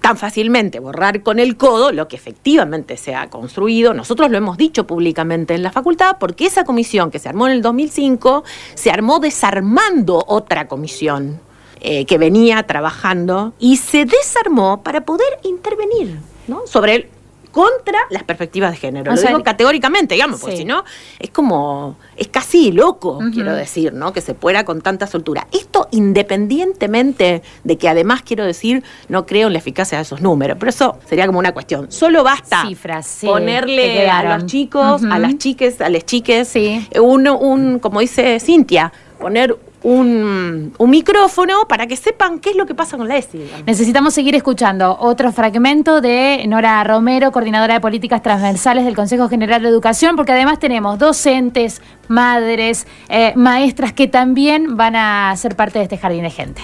tan 0.00 0.16
fácilmente 0.16 0.80
borrar 0.80 1.22
con 1.22 1.38
el 1.38 1.56
codo 1.56 1.92
lo 1.92 2.08
que 2.08 2.16
efectivamente 2.16 2.96
se 2.96 3.14
ha 3.14 3.28
construido. 3.28 3.94
Nosotros 3.94 4.30
lo 4.30 4.38
hemos 4.38 4.56
dicho 4.56 4.86
públicamente 4.86 5.54
en 5.54 5.62
la 5.62 5.72
facultad 5.72 6.16
porque 6.18 6.46
esa 6.46 6.64
comisión 6.64 7.10
que 7.10 7.18
se 7.18 7.28
armó 7.28 7.46
en 7.46 7.54
el 7.54 7.62
2005 7.62 8.44
se 8.74 8.90
armó 8.90 9.18
desarmando 9.20 10.24
otra 10.26 10.68
comisión 10.68 11.40
eh, 11.80 12.06
que 12.06 12.18
venía 12.18 12.62
trabajando 12.64 13.52
y 13.58 13.76
se 13.76 14.04
desarmó 14.04 14.82
para 14.82 15.02
poder 15.02 15.38
intervenir 15.44 16.18
¿no? 16.48 16.66
sobre 16.66 17.08
contra 17.52 17.98
las 18.10 18.22
perspectivas 18.22 18.72
de 18.72 18.76
género. 18.76 19.14
Lo 19.14 19.20
digo 19.20 19.42
categóricamente, 19.42 20.14
digamos, 20.14 20.40
porque 20.40 20.56
si 20.56 20.64
no, 20.64 20.84
es 21.18 21.30
como, 21.30 21.96
es 22.16 22.28
casi 22.28 22.72
loco, 22.72 23.18
quiero 23.32 23.54
decir, 23.54 23.92
¿no? 23.92 24.12
Que 24.12 24.20
se 24.20 24.34
pueda 24.34 24.64
con 24.64 24.80
tanta 24.80 25.06
soltura. 25.06 25.46
Esto 25.52 25.88
independientemente 25.90 27.42
de 27.64 27.78
que 27.78 27.88
además, 27.88 28.22
quiero 28.22 28.44
decir, 28.44 28.82
no 29.08 29.26
creo 29.26 29.48
en 29.48 29.54
la 29.54 29.58
eficacia 29.58 29.98
de 29.98 30.02
esos 30.02 30.20
números, 30.20 30.56
pero 30.58 30.70
eso 30.70 30.98
sería 31.08 31.26
como 31.26 31.38
una 31.38 31.52
cuestión. 31.52 31.90
Solo 31.90 32.22
basta 32.24 32.62
Cifras, 32.66 33.18
ponerle 33.22 34.08
a 34.08 34.36
los 34.36 34.46
chicos, 34.46 35.02
a 35.04 35.18
las 35.18 35.38
chiques, 35.38 35.80
a 35.80 35.88
las 35.88 36.04
chiques, 36.04 36.54
uno, 37.00 37.38
un, 37.38 37.78
como 37.78 38.00
dice 38.00 38.40
Cintia, 38.40 38.92
poner 39.18 39.56
un, 39.82 40.72
micrófono 40.78 41.66
para 41.68 41.86
que 41.86 41.96
sepan 41.96 42.38
qué 42.38 42.50
es 42.50 42.56
lo 42.56 42.66
que 42.66 42.74
pasa 42.74 42.96
con 42.96 43.08
la 43.08 43.16
ESI. 43.16 43.50
Necesitamos 43.66 44.14
seguir 44.14 44.34
escuchando 44.34 44.96
otro 45.00 45.32
fragmento 45.32 46.00
de 46.00 46.44
Nora 46.48 46.82
Romero, 46.84 47.30
coordinadora 47.30 47.74
de 47.74 47.80
políticas 47.80 48.22
transversales 48.22 48.84
del 48.84 48.96
Consejo 48.96 49.28
General 49.28 49.62
de 49.62 49.68
Educación, 49.68 50.16
porque 50.16 50.32
además 50.32 50.58
tenemos 50.58 50.98
docentes, 50.98 51.82
madres, 52.08 52.86
eh, 53.08 53.32
maestras 53.36 53.92
que 53.92 54.08
también 54.08 54.76
van 54.76 54.96
a 54.96 55.34
ser 55.36 55.56
parte 55.56 55.78
de 55.78 55.84
este 55.84 55.98
jardín 55.98 56.22
de 56.22 56.30
gente. 56.30 56.62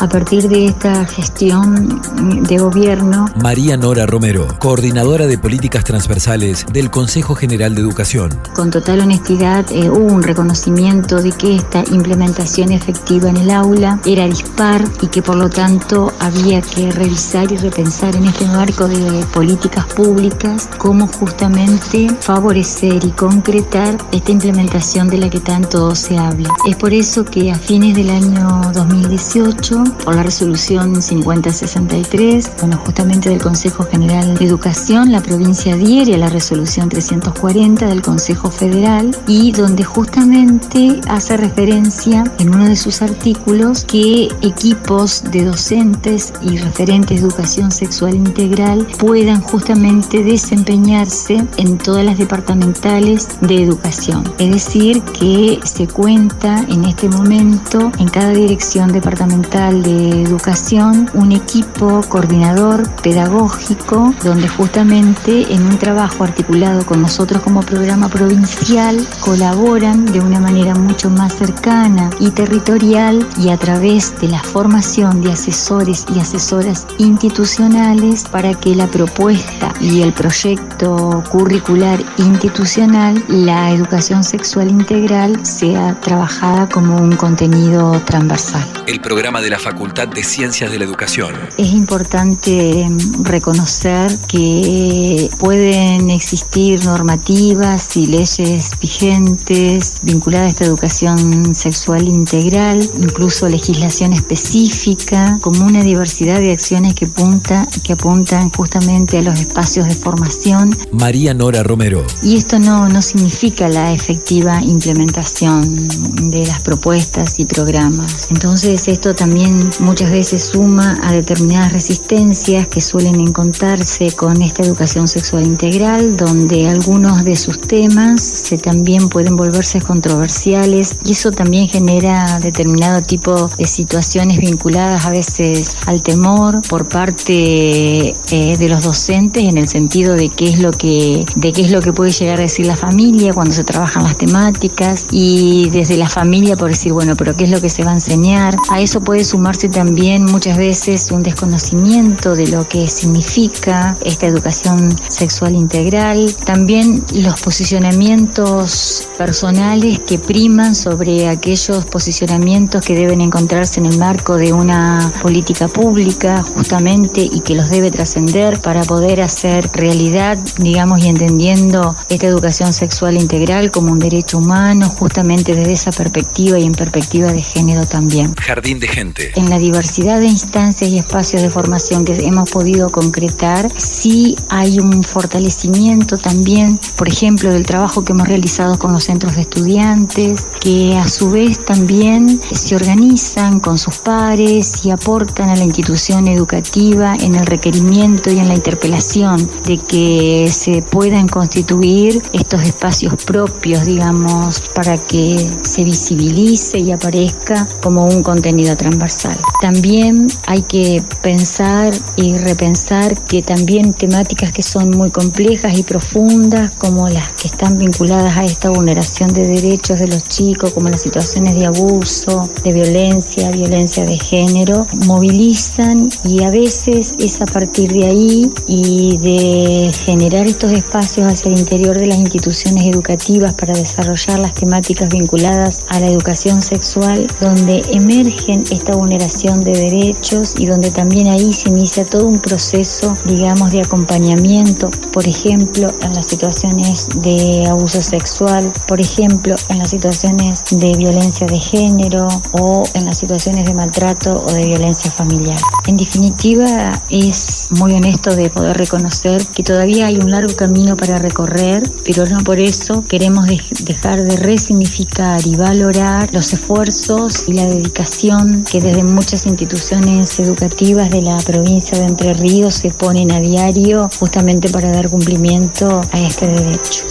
A 0.00 0.08
partir 0.08 0.48
de 0.48 0.64
esta 0.64 1.04
gestión 1.04 2.00
de 2.48 2.56
gobierno. 2.56 3.26
María 3.42 3.76
Nora 3.76 4.06
Romero, 4.06 4.48
coordinadora 4.58 5.26
de 5.26 5.36
políticas 5.36 5.84
transversales 5.84 6.64
del 6.72 6.90
Consejo 6.90 7.34
General 7.34 7.74
de 7.74 7.82
Educación. 7.82 8.40
Con 8.54 8.70
total 8.70 9.00
honestidad 9.00 9.70
eh, 9.70 9.90
hubo 9.90 10.14
un 10.14 10.22
reconocimiento 10.22 11.20
de 11.20 11.32
que 11.32 11.56
esta 11.56 11.84
implementación 11.92 12.72
efectiva 12.72 13.28
en 13.28 13.36
el 13.36 13.50
aula 13.50 14.00
era 14.06 14.24
dispar 14.24 14.82
y 15.02 15.08
que 15.08 15.20
por 15.20 15.36
lo 15.36 15.50
tanto 15.50 16.14
había 16.18 16.62
que 16.62 16.90
revisar 16.92 17.52
y 17.52 17.58
repensar 17.58 18.16
en 18.16 18.24
este 18.24 18.46
marco 18.46 18.88
de 18.88 19.22
políticas 19.34 19.84
públicas 19.84 20.66
cómo 20.78 21.08
justamente 21.08 22.08
favorecer 22.20 23.04
y 23.04 23.10
concretar 23.10 23.98
esta 24.12 24.32
implementación 24.32 25.08
de 25.08 25.18
la 25.18 25.28
que 25.28 25.40
tanto 25.40 25.94
se 25.94 26.16
habla. 26.16 26.48
Es 26.66 26.76
por 26.76 26.94
eso 26.94 27.22
que 27.22 27.52
a 27.52 27.56
fines 27.56 27.94
del 27.94 28.08
año 28.08 28.62
2018 28.72 29.89
por 30.04 30.14
la 30.14 30.22
resolución 30.22 31.00
5063, 31.00 32.50
bueno, 32.60 32.78
justamente 32.84 33.28
del 33.28 33.42
Consejo 33.42 33.84
General 33.84 34.36
de 34.36 34.44
Educación, 34.44 35.12
la 35.12 35.20
provincia 35.22 35.74
adhiere 35.74 36.14
a 36.14 36.18
la 36.18 36.28
resolución 36.28 36.88
340 36.88 37.86
del 37.86 38.02
Consejo 38.02 38.50
Federal 38.50 39.16
y 39.26 39.52
donde 39.52 39.84
justamente 39.84 41.00
hace 41.08 41.36
referencia 41.36 42.24
en 42.38 42.54
uno 42.54 42.66
de 42.66 42.76
sus 42.76 43.02
artículos 43.02 43.84
que 43.84 44.28
equipos 44.42 45.24
de 45.30 45.44
docentes 45.44 46.32
y 46.42 46.56
referentes 46.58 47.20
de 47.20 47.26
educación 47.26 47.70
sexual 47.70 48.14
integral 48.14 48.86
puedan 48.98 49.40
justamente 49.40 50.22
desempeñarse 50.22 51.44
en 51.56 51.78
todas 51.78 52.04
las 52.04 52.18
departamentales 52.18 53.28
de 53.40 53.62
educación. 53.62 54.24
Es 54.38 54.50
decir, 54.50 55.02
que 55.02 55.60
se 55.64 55.86
cuenta 55.86 56.64
en 56.68 56.84
este 56.84 57.08
momento 57.08 57.90
en 57.98 58.08
cada 58.08 58.30
dirección 58.30 58.92
departamental 58.92 59.79
de 59.82 60.22
Educación 60.22 61.08
un 61.14 61.32
equipo 61.32 62.02
coordinador 62.08 62.88
pedagógico 63.02 64.14
donde 64.22 64.48
justamente 64.48 65.52
en 65.52 65.62
un 65.62 65.78
trabajo 65.78 66.24
articulado 66.24 66.84
con 66.84 67.02
nosotros 67.02 67.42
como 67.42 67.62
programa 67.62 68.08
provincial 68.08 69.06
colaboran 69.20 70.06
de 70.06 70.20
una 70.20 70.40
manera 70.40 70.74
mucho 70.74 71.10
más 71.10 71.34
cercana 71.34 72.10
y 72.20 72.30
territorial 72.30 73.26
y 73.38 73.50
a 73.50 73.56
través 73.56 74.18
de 74.20 74.28
la 74.28 74.42
formación 74.42 75.22
de 75.22 75.32
asesores 75.32 76.06
y 76.14 76.20
asesoras 76.20 76.86
institucionales 76.98 78.24
para 78.24 78.54
que 78.54 78.74
la 78.74 78.86
propuesta 78.86 79.72
y 79.80 80.02
el 80.02 80.12
proyecto 80.12 81.22
curricular 81.30 81.98
institucional, 82.18 83.22
la 83.28 83.70
educación 83.70 84.24
sexual 84.24 84.68
integral, 84.68 85.44
sea 85.44 85.98
trabajada 86.00 86.68
como 86.68 86.96
un 86.96 87.16
contenido 87.16 88.00
transversal. 88.04 88.66
El 88.86 89.00
programa 89.00 89.40
de 89.40 89.50
la 89.50 89.58
Facultad 89.70 90.08
de 90.08 90.24
Ciencias 90.24 90.72
de 90.72 90.80
la 90.80 90.84
Educación. 90.84 91.32
Es 91.56 91.72
importante 91.72 92.80
em, 92.80 92.98
reconocer 93.22 94.18
que 94.26 95.30
pueden 95.38 96.10
existir 96.10 96.84
normativas 96.84 97.96
y 97.96 98.08
leyes 98.08 98.72
vigentes 98.80 99.98
vinculadas 100.02 100.46
a 100.46 100.48
esta 100.48 100.64
educación 100.64 101.54
sexual 101.54 102.08
integral, 102.08 102.80
incluso 102.98 103.48
legislación 103.48 104.12
específica, 104.12 105.38
como 105.40 105.64
una 105.64 105.84
diversidad 105.84 106.40
de 106.40 106.50
acciones 106.50 106.94
que, 106.94 107.04
apunta, 107.04 107.68
que 107.84 107.92
apuntan 107.92 108.50
justamente 108.50 109.18
a 109.18 109.22
los 109.22 109.38
espacios 109.38 109.86
de 109.86 109.94
formación. 109.94 110.76
María 110.90 111.32
Nora 111.32 111.62
Romero. 111.62 112.04
Y 112.24 112.36
esto 112.36 112.58
no, 112.58 112.88
no 112.88 113.00
significa 113.02 113.68
la 113.68 113.92
efectiva 113.92 114.60
implementación 114.62 115.86
de 116.28 116.44
las 116.44 116.60
propuestas 116.60 117.38
y 117.38 117.44
programas. 117.44 118.28
Entonces 118.32 118.88
esto 118.88 119.14
también 119.14 119.59
muchas 119.80 120.10
veces 120.10 120.44
suma 120.44 120.98
a 121.02 121.12
determinadas 121.12 121.72
resistencias 121.72 122.66
que 122.68 122.80
suelen 122.80 123.20
encontrarse 123.20 124.12
con 124.12 124.42
esta 124.42 124.62
educación 124.62 125.08
sexual 125.08 125.44
integral, 125.44 126.16
donde 126.16 126.68
algunos 126.68 127.24
de 127.24 127.36
sus 127.36 127.60
temas 127.60 128.22
se 128.22 128.58
también 128.58 129.08
pueden 129.08 129.36
volverse 129.36 129.80
controversiales 129.80 130.96
y 131.04 131.12
eso 131.12 131.32
también 131.32 131.68
genera 131.68 132.38
determinado 132.40 133.02
tipo 133.02 133.48
de 133.56 133.66
situaciones 133.66 134.38
vinculadas 134.38 135.04
a 135.04 135.10
veces 135.10 135.76
al 135.86 136.02
temor 136.02 136.60
por 136.68 136.88
parte 136.88 138.14
eh, 138.30 138.56
de 138.58 138.68
los 138.68 138.84
docentes 138.84 139.44
en 139.44 139.58
el 139.58 139.68
sentido 139.68 140.14
de 140.14 140.28
qué 140.28 140.50
es 140.50 140.58
lo 140.58 140.70
que 140.72 141.24
de 141.36 141.52
qué 141.52 141.62
es 141.62 141.70
lo 141.70 141.80
que 141.80 141.92
puede 141.92 142.10
llegar 142.10 142.38
a 142.38 142.42
decir 142.42 142.66
la 142.66 142.76
familia 142.76 143.32
cuando 143.32 143.52
se 143.52 143.64
trabajan 143.64 144.04
las 144.04 144.16
temáticas 144.16 145.06
y 145.10 145.68
desde 145.70 145.96
la 145.96 146.08
familia 146.08 146.56
por 146.56 146.70
decir 146.70 146.92
bueno 146.92 147.16
pero 147.16 147.36
qué 147.36 147.44
es 147.44 147.50
lo 147.50 147.60
que 147.60 147.68
se 147.68 147.84
va 147.84 147.90
a 147.90 147.94
enseñar 147.94 148.56
a 148.70 148.80
eso 148.80 149.00
puede 149.00 149.24
sumar 149.24 149.39
también 149.72 150.26
muchas 150.26 150.58
veces 150.58 151.10
un 151.10 151.22
desconocimiento 151.22 152.34
de 152.34 152.46
lo 152.48 152.68
que 152.68 152.86
significa 152.88 153.96
esta 154.04 154.26
educación 154.26 154.94
sexual 155.08 155.54
integral, 155.54 156.34
también 156.44 157.02
los 157.14 157.40
posicionamientos 157.40 159.08
personales 159.16 159.98
que 160.00 160.18
priman 160.18 160.74
sobre 160.74 161.28
aquellos 161.28 161.86
posicionamientos 161.86 162.84
que 162.84 162.94
deben 162.94 163.22
encontrarse 163.22 163.80
en 163.80 163.86
el 163.86 163.96
marco 163.98 164.36
de 164.36 164.52
una 164.52 165.10
política 165.22 165.68
pública 165.68 166.42
justamente 166.42 167.22
y 167.22 167.40
que 167.40 167.54
los 167.54 167.70
debe 167.70 167.90
trascender 167.90 168.60
para 168.60 168.82
poder 168.82 169.22
hacer 169.22 169.70
realidad, 169.72 170.36
digamos, 170.58 171.02
y 171.02 171.08
entendiendo 171.08 171.96
esta 172.10 172.26
educación 172.26 172.74
sexual 172.74 173.16
integral 173.16 173.70
como 173.70 173.90
un 173.90 173.98
derecho 173.98 174.36
humano 174.36 174.88
justamente 174.90 175.54
desde 175.54 175.72
esa 175.72 175.92
perspectiva 175.92 176.58
y 176.58 176.64
en 176.64 176.72
perspectiva 176.72 177.32
de 177.32 177.40
género 177.40 177.86
también. 177.86 178.34
Jardín 178.34 178.78
de 178.78 178.88
gente 178.88 179.29
en 179.34 179.50
la 179.50 179.58
diversidad 179.58 180.20
de 180.20 180.26
instancias 180.26 180.90
y 180.90 180.98
espacios 180.98 181.42
de 181.42 181.50
formación 181.50 182.04
que 182.04 182.12
hemos 182.26 182.50
podido 182.50 182.90
concretar, 182.90 183.70
sí 183.76 184.36
hay 184.48 184.78
un 184.78 185.02
fortalecimiento 185.02 186.18
también, 186.18 186.78
por 186.96 187.08
ejemplo, 187.08 187.52
del 187.52 187.66
trabajo 187.66 188.04
que 188.04 188.12
hemos 188.12 188.28
realizado 188.28 188.78
con 188.78 188.92
los 188.92 189.04
centros 189.04 189.36
de 189.36 189.42
estudiantes, 189.42 190.46
que 190.60 190.96
a 190.96 191.08
su 191.08 191.30
vez 191.30 191.64
también 191.64 192.40
se 192.52 192.74
organizan 192.76 193.60
con 193.60 193.78
sus 193.78 193.98
pares 193.98 194.84
y 194.84 194.90
aportan 194.90 195.50
a 195.50 195.56
la 195.56 195.64
institución 195.64 196.28
educativa 196.28 197.14
en 197.16 197.34
el 197.34 197.46
requerimiento 197.46 198.30
y 198.30 198.38
en 198.38 198.48
la 198.48 198.54
interpelación 198.54 199.50
de 199.64 199.78
que 199.78 200.48
se 200.50 200.82
puedan 200.82 201.28
constituir 201.28 202.22
estos 202.32 202.62
espacios 202.62 203.14
propios, 203.24 203.84
digamos, 203.84 204.60
para 204.74 204.98
que 204.98 205.50
se 205.62 205.84
visibilice 205.84 206.78
y 206.78 206.92
aparezca 206.92 207.68
como 207.82 208.06
un 208.06 208.22
contenido 208.22 208.76
transversal. 208.76 209.19
También 209.60 210.28
hay 210.46 210.62
que 210.62 211.02
pensar 211.22 211.92
y 212.16 212.36
repensar 212.38 213.20
que 213.24 213.42
también 213.42 213.92
temáticas 213.92 214.52
que 214.52 214.62
son 214.62 214.90
muy 214.90 215.10
complejas 215.10 215.78
y 215.78 215.82
profundas, 215.82 216.70
como 216.78 217.08
las 217.08 217.28
que 217.32 217.48
están 217.48 217.76
vinculadas 217.78 218.36
a 218.36 218.44
esta 218.44 218.70
vulneración 218.70 219.32
de 219.34 219.46
derechos 219.46 220.00
de 220.00 220.08
los 220.08 220.24
chicos, 220.24 220.72
como 220.72 220.88
las 220.88 221.02
situaciones 221.02 221.56
de 221.56 221.66
abuso, 221.66 222.48
de 222.64 222.72
violencia, 222.72 223.50
violencia 223.50 224.04
de 224.06 224.18
género, 224.18 224.86
movilizan 225.06 226.08
y 226.24 226.42
a 226.42 226.50
veces 226.50 227.16
es 227.18 227.40
a 227.42 227.46
partir 227.46 227.92
de 227.92 228.06
ahí 228.06 228.52
y 228.66 229.18
de 229.18 229.92
generar 229.92 230.46
estos 230.46 230.72
espacios 230.72 231.30
hacia 231.30 231.50
el 231.52 231.58
interior 231.58 231.98
de 231.98 232.06
las 232.06 232.18
instituciones 232.18 232.86
educativas 232.86 233.52
para 233.54 233.74
desarrollar 233.74 234.38
las 234.38 234.54
temáticas 234.54 235.10
vinculadas 235.10 235.84
a 235.88 236.00
la 236.00 236.06
educación 236.06 236.62
sexual, 236.62 237.26
donde 237.40 237.82
emergen 237.92 238.64
esta 238.70 238.96
vulneración 238.96 239.09
vulneración 239.10 239.64
de 239.64 239.72
derechos 239.72 240.54
y 240.56 240.66
donde 240.66 240.92
también 240.92 241.26
ahí 241.26 241.52
se 241.52 241.68
inicia 241.68 242.04
todo 242.04 242.26
un 242.26 242.38
proceso, 242.38 243.16
digamos, 243.24 243.72
de 243.72 243.82
acompañamiento, 243.82 244.88
por 245.12 245.26
ejemplo, 245.26 245.92
en 246.00 246.14
las 246.14 246.26
situaciones 246.26 247.08
de 247.16 247.66
abuso 247.66 248.02
sexual, 248.02 248.72
por 248.86 249.00
ejemplo, 249.00 249.56
en 249.68 249.78
las 249.78 249.90
situaciones 249.90 250.62
de 250.70 250.94
violencia 250.96 251.48
de 251.48 251.58
género 251.58 252.28
o 252.52 252.84
en 252.94 253.04
las 253.04 253.18
situaciones 253.18 253.66
de 253.66 253.74
maltrato 253.74 254.44
o 254.46 254.52
de 254.52 254.64
violencia 254.64 255.10
familiar. 255.10 255.58
En 255.88 255.96
definitiva, 255.96 257.02
es 257.10 257.66
muy 257.70 257.94
honesto 257.94 258.36
de 258.36 258.48
poder 258.48 258.76
reconocer 258.76 259.44
que 259.48 259.64
todavía 259.64 260.06
hay 260.06 260.18
un 260.18 260.30
largo 260.30 260.54
camino 260.54 260.96
para 260.96 261.18
recorrer, 261.18 261.82
pero 262.04 262.26
no 262.26 262.44
por 262.44 262.60
eso 262.60 263.02
queremos 263.08 263.48
dejar 263.80 264.22
de 264.22 264.36
resignificar 264.36 265.40
y 265.44 265.56
valorar 265.56 266.32
los 266.32 266.52
esfuerzos 266.52 267.48
y 267.48 267.54
la 267.54 267.64
dedicación 267.64 268.62
que 268.70 268.80
desde 268.80 268.99
muchas 269.02 269.46
instituciones 269.46 270.38
educativas 270.40 271.10
de 271.10 271.22
la 271.22 271.36
provincia 271.38 271.98
de 271.98 272.06
Entre 272.06 272.34
Ríos 272.34 272.74
se 272.74 272.90
ponen 272.90 273.30
a 273.32 273.40
diario 273.40 274.08
justamente 274.18 274.68
para 274.68 274.90
dar 274.90 275.08
cumplimiento 275.08 276.00
a 276.12 276.20
este 276.20 276.46
derecho. 276.46 277.04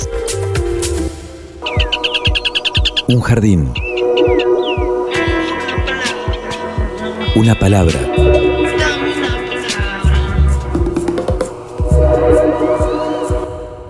Un 3.08 3.22
jardín. 3.22 3.74
Una 7.36 7.58
palabra. 7.58 8.00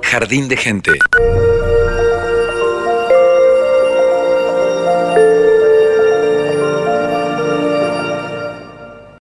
Jardín 0.02 0.48
de 0.48 0.58
gente. 0.58 0.92